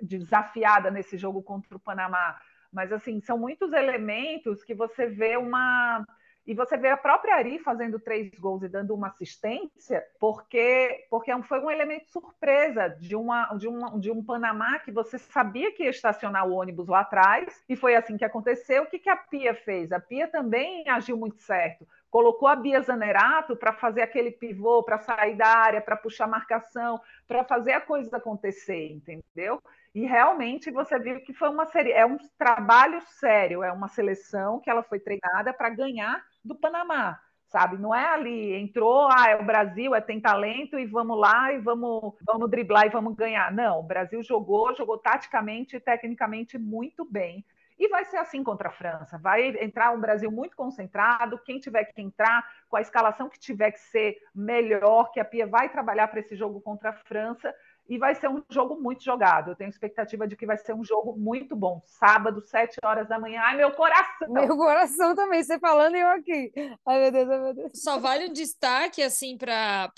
[0.00, 2.40] desafiada nesse jogo contra o Panamá.
[2.72, 6.04] Mas assim, são muitos elementos que você vê uma.
[6.46, 11.30] E você vê a própria Ari fazendo três gols e dando uma assistência, porque, porque
[11.30, 15.72] é foi um elemento surpresa de, uma, de, uma, de um Panamá que você sabia
[15.72, 18.82] que ia estacionar o ônibus lá atrás, e foi assim que aconteceu.
[18.82, 19.90] O que, que a Pia fez?
[19.90, 25.00] A Pia também agiu muito certo colocou a Bia Zanerato para fazer aquele pivô, para
[25.00, 29.60] sair da área, para puxar marcação, para fazer a coisa acontecer, entendeu?
[29.92, 34.60] E realmente você viu que foi uma série, é um trabalho sério, é uma seleção
[34.60, 37.78] que ela foi treinada para ganhar do Panamá, sabe?
[37.78, 41.58] Não é ali, entrou, ah, é o Brasil, é tem talento e vamos lá e
[41.58, 43.52] vamos, vamos driblar e vamos ganhar.
[43.52, 47.44] Não, o Brasil jogou, jogou taticamente e tecnicamente muito bem.
[47.78, 49.18] E vai ser assim contra a França.
[49.18, 51.40] Vai entrar um Brasil muito concentrado.
[51.44, 55.46] Quem tiver que entrar, com a escalação que tiver que ser melhor, que a Pia
[55.46, 57.54] vai trabalhar para esse jogo contra a França.
[57.86, 59.50] E vai ser um jogo muito jogado.
[59.50, 61.82] Eu tenho expectativa de que vai ser um jogo muito bom.
[61.84, 63.42] Sábado, sete horas da manhã.
[63.44, 64.32] Ai, meu coração!
[64.32, 66.50] Meu coração também, você falando e eu aqui.
[66.86, 67.72] Ai, meu Deus, ai, meu Deus.
[67.74, 69.92] Só vale um destaque, assim, para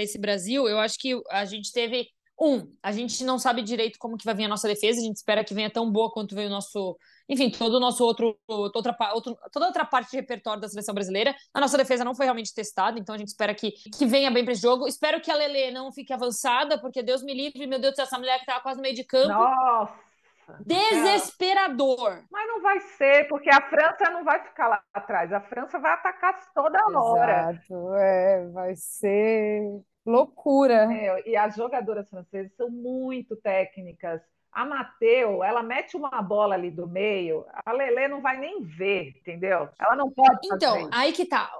[0.00, 0.68] esse Brasil.
[0.68, 2.06] Eu acho que a gente teve
[2.40, 5.16] Um, a gente não sabe direito como que vai vir a nossa defesa, a gente
[5.16, 6.96] espera que venha tão boa quanto veio o nosso,
[7.28, 11.34] enfim, todo o nosso outro, outra, outro, toda outra parte de repertório da seleção brasileira.
[11.52, 14.44] A nossa defesa não foi realmente testada, então a gente espera que, que venha bem
[14.44, 14.86] para esse jogo.
[14.86, 18.38] Espero que a Lele não fique avançada, porque Deus me livre, meu Deus, essa mulher
[18.38, 19.28] que tava quase no meio de campo.
[19.28, 20.07] Nossa!
[20.64, 22.24] Desesperador.
[22.30, 25.32] Mas não vai ser, porque a França não vai ficar lá atrás.
[25.32, 27.50] A França vai atacar toda hora.
[27.50, 30.88] Exato, é, vai ser loucura.
[30.92, 34.20] É, e as jogadoras francesas são muito técnicas.
[34.50, 39.14] A Mateu, ela mete uma bola ali do meio, a Lele não vai nem ver,
[39.16, 39.68] entendeu?
[39.78, 40.38] Ela não pode.
[40.44, 41.50] Então, aí que tá.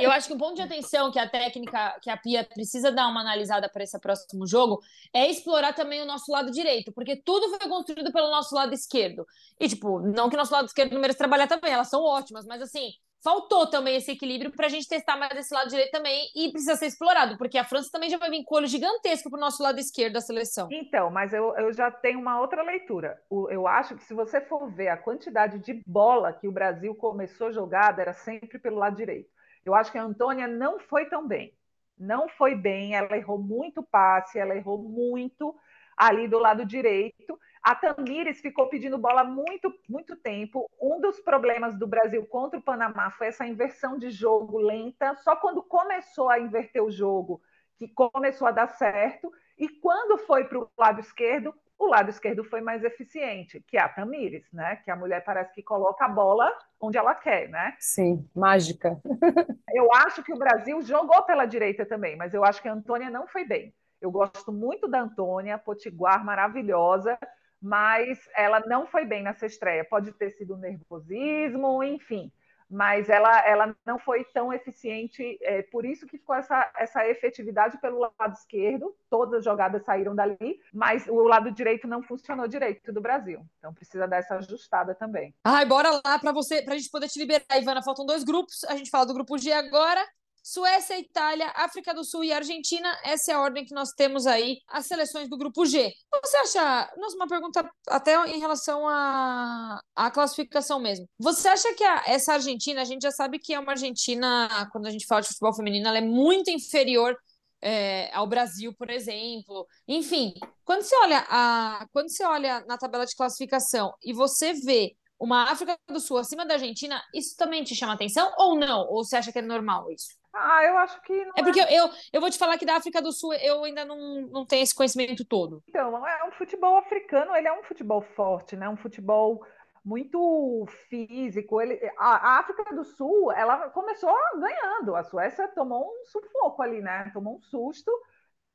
[0.00, 3.08] Eu acho que um ponto de atenção que a técnica, que a Pia precisa dar
[3.08, 4.80] uma analisada para esse próximo jogo
[5.12, 9.26] é explorar também o nosso lado direito, porque tudo foi construído pelo nosso lado esquerdo.
[9.60, 12.46] E, tipo, não que o nosso lado esquerdo não mereça trabalhar também, elas são ótimas,
[12.46, 12.90] mas assim,
[13.22, 16.76] faltou também esse equilíbrio para a gente testar mais esse lado direito também e precisa
[16.76, 19.62] ser explorado, porque a França também já vai vir com olho gigantesco para o nosso
[19.62, 20.68] lado esquerdo da seleção.
[20.70, 23.20] Então, mas eu, eu já tenho uma outra leitura.
[23.28, 26.94] O, eu acho que se você for ver a quantidade de bola que o Brasil
[26.94, 29.28] começou jogada, era sempre pelo lado direito.
[29.64, 31.52] Eu acho que a Antônia não foi tão bem.
[31.98, 35.54] Não foi bem, ela errou muito passe, ela errou muito
[35.96, 37.38] ali do lado direito.
[37.68, 40.64] A Tamires ficou pedindo bola muito, muito tempo.
[40.80, 45.14] Um dos problemas do Brasil contra o Panamá foi essa inversão de jogo lenta.
[45.16, 47.42] Só quando começou a inverter o jogo
[47.76, 49.30] que começou a dar certo.
[49.58, 53.82] E quando foi para o lado esquerdo, o lado esquerdo foi mais eficiente, que é
[53.82, 54.76] a Tamires, né?
[54.76, 56.50] Que a mulher parece que coloca a bola
[56.80, 57.76] onde ela quer, né?
[57.78, 58.98] Sim, mágica.
[59.74, 63.10] eu acho que o Brasil jogou pela direita também, mas eu acho que a Antônia
[63.10, 63.74] não foi bem.
[64.00, 67.18] Eu gosto muito da Antônia, potiguar maravilhosa,
[67.60, 69.84] mas ela não foi bem nessa estreia.
[69.84, 72.32] Pode ter sido nervosismo, enfim,
[72.70, 75.38] mas ela, ela não foi tão eficiente.
[75.42, 78.94] É, por isso que ficou essa, essa efetividade pelo lado esquerdo.
[79.08, 83.40] Todas as jogadas saíram dali, mas o lado direito não funcionou direito do Brasil.
[83.58, 85.34] Então precisa dar essa ajustada também.
[85.44, 87.82] Ai, bora lá para você, para a gente poder te liberar, Ivana.
[87.82, 88.64] Faltam dois grupos.
[88.64, 90.04] A gente fala do grupo G agora.
[90.48, 92.88] Suécia, Itália, África do Sul e Argentina.
[93.04, 95.92] Essa é a ordem que nós temos aí, as seleções do grupo G.
[96.24, 101.06] Você acha, nossa, uma pergunta até em relação à, à classificação mesmo.
[101.18, 104.86] Você acha que a, essa Argentina, a gente já sabe que é uma Argentina, quando
[104.86, 107.14] a gente fala de futebol feminino, ela é muito inferior
[107.60, 109.66] é, ao Brasil, por exemplo.
[109.86, 110.32] Enfim,
[110.64, 115.50] quando você olha a, quando você olha na tabela de classificação e você vê uma
[115.50, 118.86] África do Sul acima da Argentina, isso também te chama atenção ou não?
[118.88, 120.16] Ou você acha que é normal isso?
[120.40, 121.78] Ah, eu acho que não é porque é...
[121.78, 124.62] eu, eu vou te falar que da África do Sul eu ainda não, não tenho
[124.62, 125.62] esse conhecimento todo.
[125.68, 128.68] Então, é um futebol africano, ele é um futebol forte, né?
[128.68, 129.44] Um futebol
[129.84, 131.60] muito físico.
[131.60, 134.94] Ele, a, a África do Sul, ela começou ganhando.
[134.94, 137.10] A Suécia tomou um sufoco ali, né?
[137.12, 137.90] Tomou um susto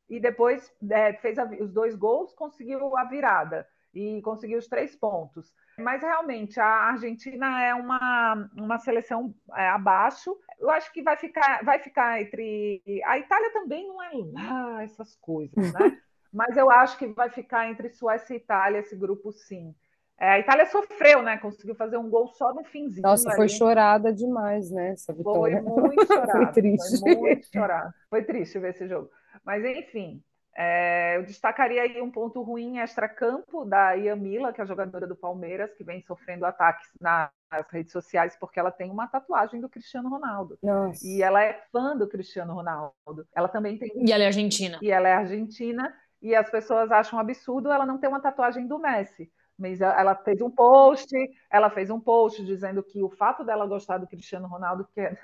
[0.10, 4.96] e depois é, fez a, os dois gols, conseguiu a virada e conseguiu os três
[4.96, 5.54] pontos.
[5.78, 10.38] Mas realmente a Argentina é uma, uma seleção é, abaixo.
[10.60, 12.82] Eu acho que vai ficar, vai ficar entre.
[13.06, 15.98] A Itália também não é lá essas coisas, né?
[16.32, 19.74] Mas eu acho que vai ficar entre Suécia e Itália esse grupo, sim.
[20.20, 21.38] É, a Itália sofreu, né?
[21.38, 23.04] Conseguiu fazer um gol só no finzinho.
[23.04, 23.36] Nossa, ali.
[23.36, 24.92] foi chorada demais, né?
[24.92, 25.62] Essa vitória.
[25.62, 26.32] Foi muito chorada.
[26.32, 27.00] foi triste.
[27.00, 27.96] Foi muito chorada.
[28.10, 29.10] Foi triste ver esse jogo.
[29.44, 30.24] Mas, enfim,
[30.56, 35.16] é, eu destacaria aí um ponto ruim extra-campo da Yamila, que é a jogadora do
[35.16, 37.32] Palmeiras, que vem sofrendo ataques nas
[37.72, 40.58] redes sociais porque ela tem uma tatuagem do Cristiano Ronaldo.
[40.62, 41.06] Nossa.
[41.06, 42.94] E ela é fã do Cristiano Ronaldo.
[43.36, 43.92] Ela também tem.
[43.96, 44.78] E ela é argentina.
[44.82, 45.94] E ela é argentina.
[46.22, 49.32] E as pessoas acham absurdo ela não ter uma tatuagem do Messi.
[49.58, 51.16] Mas ela fez um post,
[51.52, 55.18] ela fez um post dizendo que o fato dela gostar do Cristiano Ronaldo, que é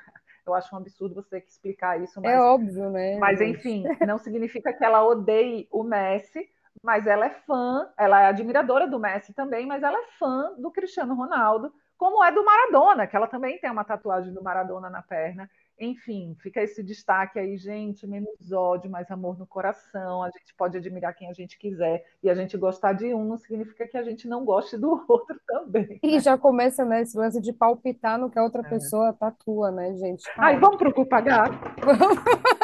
[0.50, 2.22] eu acho um absurdo você ter que explicar isso.
[2.22, 3.18] Mas, é óbvio, né?
[3.18, 6.48] Mas, enfim, não significa que ela odeie o Messi,
[6.84, 10.72] mas ela é fã, ela é admiradora do Messi também, mas ela é fã do
[10.72, 15.02] Cristiano Ronaldo, como é do Maradona, que ela também tem uma tatuagem do Maradona na
[15.02, 15.50] perna.
[15.80, 20.22] Enfim, fica esse destaque aí, gente, menos ódio, mais amor no coração.
[20.22, 23.38] A gente pode admirar quem a gente quiser e a gente gostar de um não
[23.38, 26.00] significa que a gente não goste do outro também.
[26.04, 26.20] E né?
[26.20, 28.70] já começa, né, esse lance de palpitar no que a outra é.
[28.70, 30.24] pessoa tatua, né, gente?
[30.38, 31.46] Ai, vamos pro grupo H?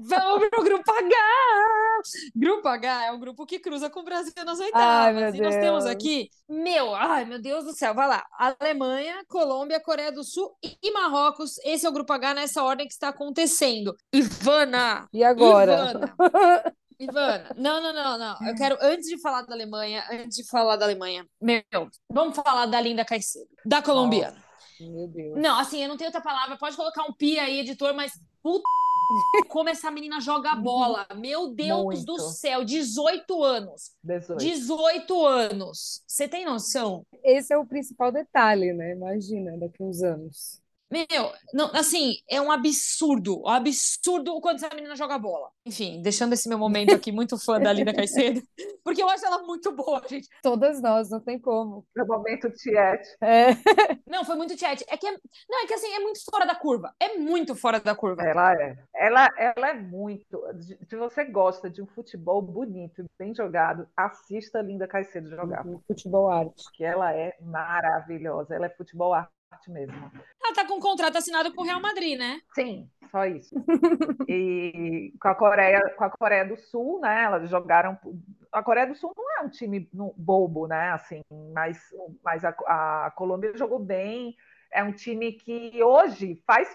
[0.00, 1.16] vamos pro grupo H!
[2.34, 5.34] Grupo H é o grupo que cruza com o Brasil nas oitavas.
[5.34, 8.24] E nós temos aqui, meu, ai, meu Deus do céu, vai lá.
[8.38, 11.58] Alemanha, Colômbia, Coreia do Sul e Marrocos.
[11.64, 13.96] Esse esse é o grupo H nessa ordem que está acontecendo.
[14.14, 15.08] Ivana!
[15.12, 15.90] E agora?
[15.90, 16.74] Ivana!
[17.00, 18.48] Ivana, não, não, não, não.
[18.48, 21.62] Eu quero, antes de falar da Alemanha, antes de falar da Alemanha, meu,
[22.08, 24.36] vamos falar da Linda Caicedo, da colombiana.
[24.36, 25.36] Nossa, meu Deus.
[25.36, 26.56] Não, assim, eu não tenho outra palavra.
[26.56, 28.62] Pode colocar um pi aí, editor, mas puta
[29.48, 31.06] Como essa menina joga bola.
[31.16, 32.04] Meu Deus Muito.
[32.04, 33.90] do céu, 18 anos.
[34.04, 34.38] 18.
[34.38, 36.02] 18 anos.
[36.06, 37.04] Você tem noção?
[37.24, 38.92] Esse é o principal detalhe, né?
[38.92, 40.61] Imagina, daqui a uns anos.
[40.92, 45.50] Meu, não, assim, é um absurdo, um absurdo o quanto essa menina joga bola.
[45.64, 48.42] Enfim, deixando esse meu momento aqui muito fã da Linda Caicedo,
[48.84, 50.28] porque eu acho ela muito boa, gente.
[50.42, 51.86] Todas nós, não tem como.
[51.96, 53.08] No momento Tiete.
[53.22, 53.52] É,
[54.06, 54.84] Não, foi muito chat.
[54.88, 55.18] É que, é-
[55.48, 56.94] não, é que assim, é muito fora da curva.
[57.00, 58.22] É muito fora da curva.
[58.22, 58.76] Ela é.
[58.94, 60.42] Ela, ela é muito.
[60.86, 65.66] Se você gosta de um futebol bonito e bem jogado, assista a Linda Caicedo jogar.
[65.66, 66.62] um futebol arte.
[66.64, 68.54] Porque ela é maravilhosa.
[68.54, 69.32] Ela é futebol arte
[69.70, 70.10] mesmo.
[70.42, 72.40] Ela tá com um contrato assinado com o Real Madrid, né?
[72.54, 73.54] Sim, só isso.
[74.28, 77.24] E com a Coreia, com a Coreia do Sul, né?
[77.24, 77.98] Elas jogaram.
[78.50, 80.90] A Coreia do Sul não é um time bobo, né?
[80.92, 81.22] Assim,
[81.52, 81.78] mas,
[82.24, 84.34] mas a, a Colômbia jogou bem.
[84.70, 86.66] É um time que hoje faz,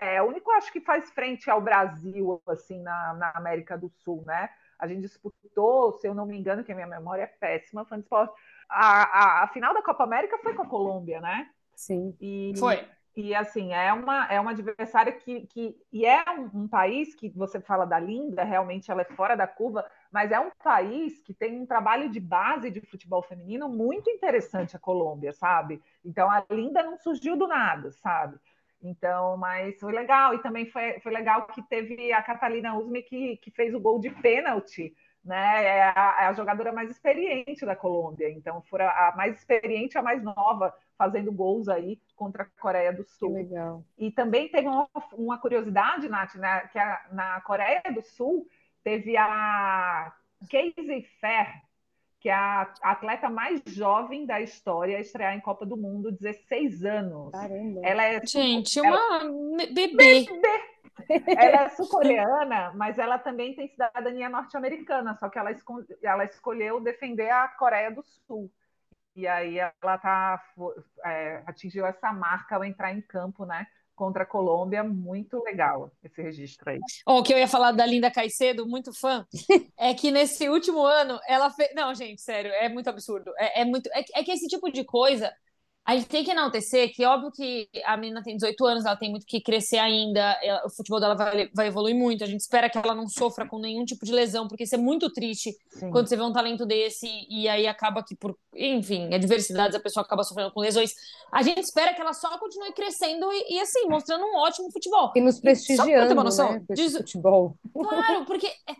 [0.00, 4.24] é o único acho que faz frente ao Brasil assim na, na América do Sul,
[4.26, 4.50] né?
[4.76, 7.96] A gente disputou, se eu não me engano, que a minha memória é péssima, fã
[7.96, 8.34] de esporte.
[8.68, 11.48] A, a, a final da Copa América foi com a Colômbia, né?
[11.76, 12.16] Sim.
[12.20, 12.84] E, Foi.
[13.16, 17.28] e assim, é uma, é uma adversária que, que e é um, um país que
[17.30, 21.34] você fala da Linda, realmente ela é fora da curva, mas é um país que
[21.34, 25.82] tem um trabalho de base de futebol feminino muito interessante a Colômbia, sabe?
[26.04, 28.38] Então a Linda não surgiu do nada, sabe?
[28.82, 33.38] Então, mas foi legal, e também foi, foi legal que teve a Catalina Usme que,
[33.38, 34.94] que fez o gol de pênalti,
[35.24, 35.64] né?
[35.64, 39.96] É a, é a jogadora mais experiente da Colômbia, então foi a, a mais experiente,
[39.96, 43.32] a mais nova, fazendo gols aí contra a Coreia do Que Sul.
[43.34, 43.82] legal.
[43.98, 48.46] E também teve uma, uma curiosidade, Nath, né, que a- na Coreia do Sul
[48.82, 50.12] teve a
[50.50, 51.62] Casey Fair,
[52.20, 56.84] que é a atleta mais jovem da história a estrear em Copa do Mundo, 16
[56.84, 57.32] anos.
[57.32, 57.80] Caramba.
[57.82, 60.24] Ela é Gente, uma me- bebê.
[61.34, 65.50] Ela é sul-coreana, mas ela também tem cidadania norte-americana, só que ela,
[66.02, 68.50] ela escolheu defender a Coreia do Sul.
[69.16, 70.42] E aí ela tá,
[71.04, 73.66] é, atingiu essa marca ao entrar em campo, né?
[73.94, 76.80] Contra a Colômbia, muito legal esse registro aí.
[77.06, 79.24] O que eu ia falar da Linda Caicedo, muito fã,
[79.78, 81.72] é que nesse último ano ela fez.
[81.76, 83.32] Não, gente, sério, é muito absurdo.
[83.38, 83.88] É, é muito.
[83.92, 85.32] É, que- é que esse tipo de coisa
[85.86, 89.10] a gente tem que enaltecer que, óbvio que a menina tem 18 anos, ela tem
[89.10, 92.24] muito que crescer ainda, ela- o futebol dela vai, vai evoluir muito.
[92.24, 94.78] A gente espera que ela não sofra com nenhum tipo de lesão, porque isso é
[94.78, 95.90] muito triste Sim.
[95.90, 100.04] quando você vê um talento desse e aí acaba que por, enfim, adversidades a pessoa
[100.04, 100.94] acaba sofrendo com lesões.
[101.30, 105.12] A gente espera que ela só continue crescendo e, e, assim, mostrando um ótimo futebol.
[105.14, 106.62] E nos Só pra ter prestigiando, uma noção, né?
[106.70, 107.56] diz- futebol.
[107.72, 108.74] Claro, porque é,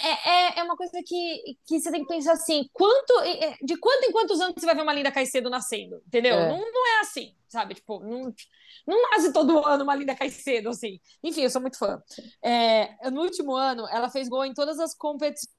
[0.00, 4.04] é, é uma coisa que, que você tem que pensar assim, quanto, é, de quanto
[4.04, 6.34] em quantos anos você vai ver uma Linda Caicedo nascendo, entendeu?
[6.34, 6.48] É.
[6.48, 7.74] Não, não é assim, sabe?
[7.74, 8.32] Tipo, não,
[8.86, 11.00] não nasce todo ano uma Linda Caicedo, assim.
[11.22, 12.02] Enfim, eu sou muito fã.
[12.42, 15.52] É, no último ano, ela fez gol em todas as competições.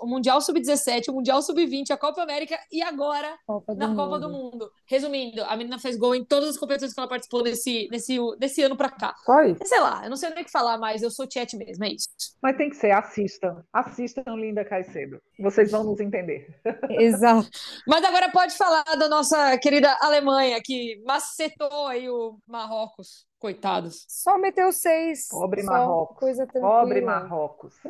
[0.00, 4.30] O Mundial Sub-17, o Mundial Sub-20, a Copa América e agora Copa na Copa do
[4.30, 4.70] Mundo.
[4.86, 8.62] Resumindo, a menina fez gol em todas as competições que ela participou desse, desse, desse
[8.62, 9.14] ano pra cá.
[9.24, 9.60] Só isso.
[9.64, 11.88] Sei lá, eu não sei nem o que falar, mas eu sou Tiete mesmo, é
[11.88, 12.08] isso.
[12.42, 13.62] Mas tem que ser, assistam.
[13.72, 15.20] Assistam Linda Caicedo.
[15.38, 16.58] Vocês vão nos entender.
[16.90, 17.48] Exato.
[17.86, 23.27] Mas agora pode falar da nossa querida Alemanha, que macetou aí o Marrocos.
[23.38, 24.04] Coitados.
[24.08, 25.28] Só meteu seis.
[25.28, 26.36] Pobre Marrocos.
[26.52, 27.78] Pobre Marrocos.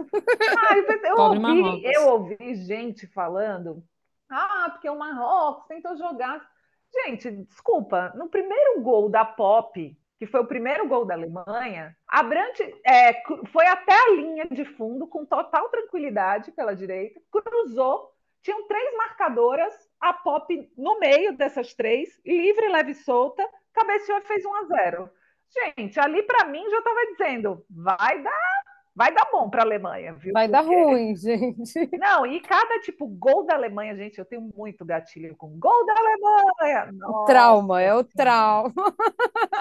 [0.60, 1.90] Ah, eu, eu Pobre ouvi, Marrocos.
[1.94, 3.82] eu ouvi gente falando,
[4.30, 6.46] ah, porque o Marrocos tentou jogar.
[6.92, 12.22] Gente, desculpa, no primeiro gol da Pop, que foi o primeiro gol da Alemanha, a
[12.22, 13.22] Brandt é,
[13.52, 18.10] foi até a linha de fundo com total tranquilidade pela direita, cruzou,
[18.42, 24.22] tinham três marcadoras, a Pop no meio dessas três, livre, leve e solta, cabeceou e
[24.22, 25.10] fez 1 a 0.
[25.50, 28.62] Gente, ali para mim já estava dizendo, vai dar,
[28.94, 30.32] vai dar bom para a Alemanha, viu?
[30.32, 31.88] Vai dar Porque- ruim, gente.
[31.98, 35.94] Não, e cada tipo gol da Alemanha, gente, eu tenho muito gatilho com gol da
[35.96, 36.88] Alemanha.
[36.90, 38.74] O Nossa trauma, é o trauma.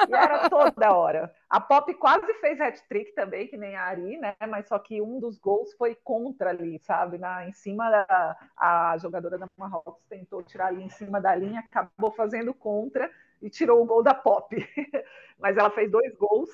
[0.10, 1.34] E era toda hora.
[1.50, 4.36] A Pop quase fez hat-trick também, que nem a Ari, né?
[4.50, 7.18] Mas só que um dos gols foi contra ali, sabe?
[7.18, 11.62] Na, em cima da a jogadora da Marrocos tentou tirar ali em cima da linha,
[11.62, 13.10] acabou fazendo contra
[13.42, 14.56] e tirou o gol da Pop.
[15.40, 16.50] Mas ela fez dois gols.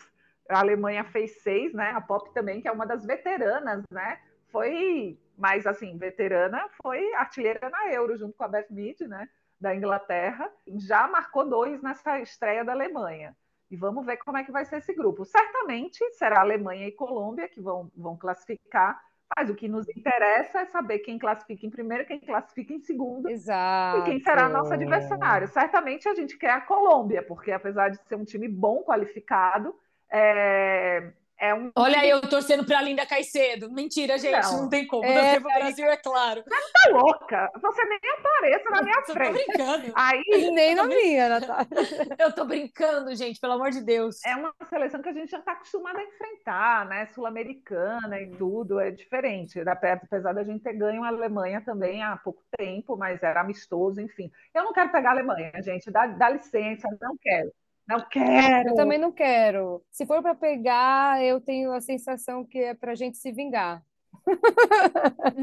[0.50, 1.92] A Alemanha fez seis, né?
[1.92, 4.20] A Pop também, que é uma das veteranas, né?
[4.52, 9.28] Foi, mas assim, veterana, foi artilheira na Euro, junto com a Beth Mead, né?
[9.60, 10.52] Da Inglaterra.
[10.78, 13.36] Já marcou dois nessa estreia da Alemanha.
[13.72, 15.26] E vamos ver como é que vai ser esse grupo.
[15.26, 19.02] Certamente será Alemanha e Colômbia que vão, vão classificar,
[19.36, 23.30] mas o que nos interessa é saber quem classifica em primeiro, quem classifica em segundo
[23.30, 24.00] Exato.
[24.00, 25.48] e quem será nosso adversário.
[25.48, 29.76] Certamente a gente quer a Colômbia, porque apesar de ser um time bom, qualificado,
[30.12, 31.72] é, É um...
[31.76, 33.72] Olha aí, eu torcendo pra Linda Caicedo.
[33.72, 35.04] Mentira, gente, não, não tem como.
[35.04, 36.44] É, torcer pro Brasil, é claro.
[36.44, 37.52] Você tá louca?
[37.62, 39.46] Você nem apareça na minha eu frente.
[39.46, 39.94] Tô brincando.
[39.96, 40.24] Aí...
[40.54, 41.68] Nem na minha, Natália.
[42.20, 44.24] Eu tô brincando, gente, pelo amor de Deus.
[44.26, 47.06] É uma seleção que a gente já tá acostumada a enfrentar, né?
[47.08, 49.60] Sul-americana e tudo, é diferente.
[49.60, 54.32] Apesar da gente ter ganho a Alemanha também há pouco tempo, mas era amistoso, enfim.
[54.54, 55.92] Eu não quero pegar a Alemanha, gente.
[55.92, 57.52] Dá, dá licença, não quero.
[57.88, 58.70] Não quero.
[58.70, 59.84] Eu também não quero.
[59.92, 63.84] Se for para pegar, eu tenho a sensação que é para a gente se vingar.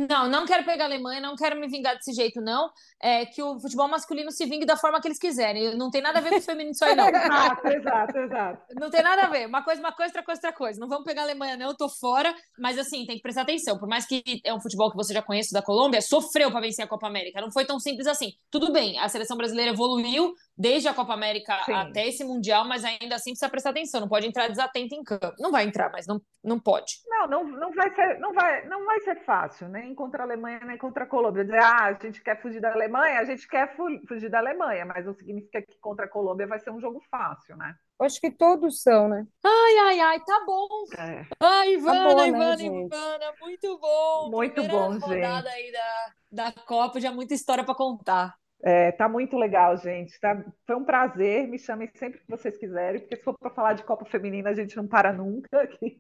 [0.09, 2.71] Não, não quero pegar a Alemanha, não quero me vingar desse jeito, não.
[3.01, 5.77] É que o futebol masculino se vingue da forma que eles quiserem.
[5.77, 7.09] Não tem nada a ver com o feminino isso aí, não.
[7.09, 8.75] exato, exato, exato.
[8.79, 9.47] Não tem nada a ver.
[9.47, 10.81] Uma coisa, uma coisa, outra coisa, outra coisa.
[10.81, 11.69] Não vamos pegar a Alemanha, não.
[11.69, 12.35] Eu tô fora.
[12.59, 13.79] Mas assim, tem que prestar atenção.
[13.79, 16.85] Por mais que é um futebol que você já conhece da Colômbia, sofreu para vencer
[16.85, 17.41] a Copa América.
[17.41, 18.33] Não foi tão simples assim.
[18.51, 21.73] Tudo bem, a seleção brasileira evoluiu desde a Copa América Sim.
[21.73, 24.03] até esse Mundial, mas ainda assim precisa prestar atenção.
[24.03, 25.35] Não pode entrar desatento em campo.
[25.39, 27.01] Não vai entrar, mas não, não pode.
[27.09, 30.61] Não, não, não vai ser, não vai, não vai ser fácil, nem contra a Alemanha,
[30.61, 31.45] nem contra a Colômbia.
[31.45, 33.75] Dizer, ah, a gente quer fugir da Alemanha, a gente quer
[34.07, 37.57] fugir da Alemanha, mas não significa que contra a Colômbia vai ser um jogo fácil,
[37.57, 37.75] né?
[37.99, 39.27] Acho que todos são, né?
[39.43, 40.69] Ai, ai, ai, tá bom.
[40.99, 41.27] É.
[41.41, 44.31] Ai, Ivana, tá bom, Ivana, né, Ivana, muito bom.
[44.31, 45.49] Muito Primeira bom, rodada gente.
[45.49, 48.35] aí da, da Copa, já muita história para contar.
[48.63, 50.19] É, tá muito legal, gente.
[50.21, 51.49] Tá, foi um prazer.
[51.49, 54.55] Me chamem sempre que vocês quiserem, porque se for para falar de Copa Feminina, a
[54.55, 55.97] gente não para nunca aqui.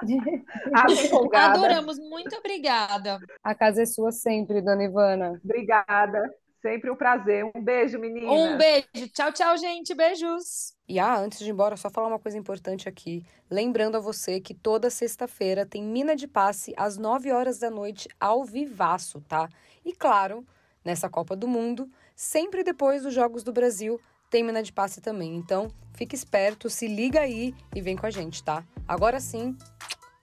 [1.34, 3.18] Adoramos, muito obrigada.
[3.42, 5.40] A casa é sua sempre, dona Ivana.
[5.42, 6.22] Obrigada.
[6.60, 7.44] Sempre um prazer.
[7.44, 8.30] Um beijo, menina.
[8.30, 9.08] Um beijo.
[9.12, 9.94] Tchau, tchau, gente.
[9.94, 10.74] Beijos.
[10.88, 13.24] E ah, antes de ir embora, só falar uma coisa importante aqui.
[13.48, 18.08] Lembrando a você que toda sexta-feira tem Mina de Passe às 9 horas da noite
[18.18, 19.48] ao vivaço, tá?
[19.84, 20.44] E claro,
[20.88, 21.86] nessa Copa do Mundo,
[22.16, 25.36] sempre depois dos Jogos do Brasil, tem Mina de Passe também.
[25.36, 28.64] Então, fique esperto, se liga aí e vem com a gente, tá?
[28.86, 29.54] Agora sim,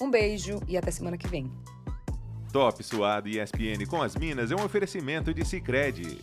[0.01, 1.51] um beijo e até semana que vem.
[2.51, 6.19] Top Suado ESPN com as Minas é um oferecimento de Sicredi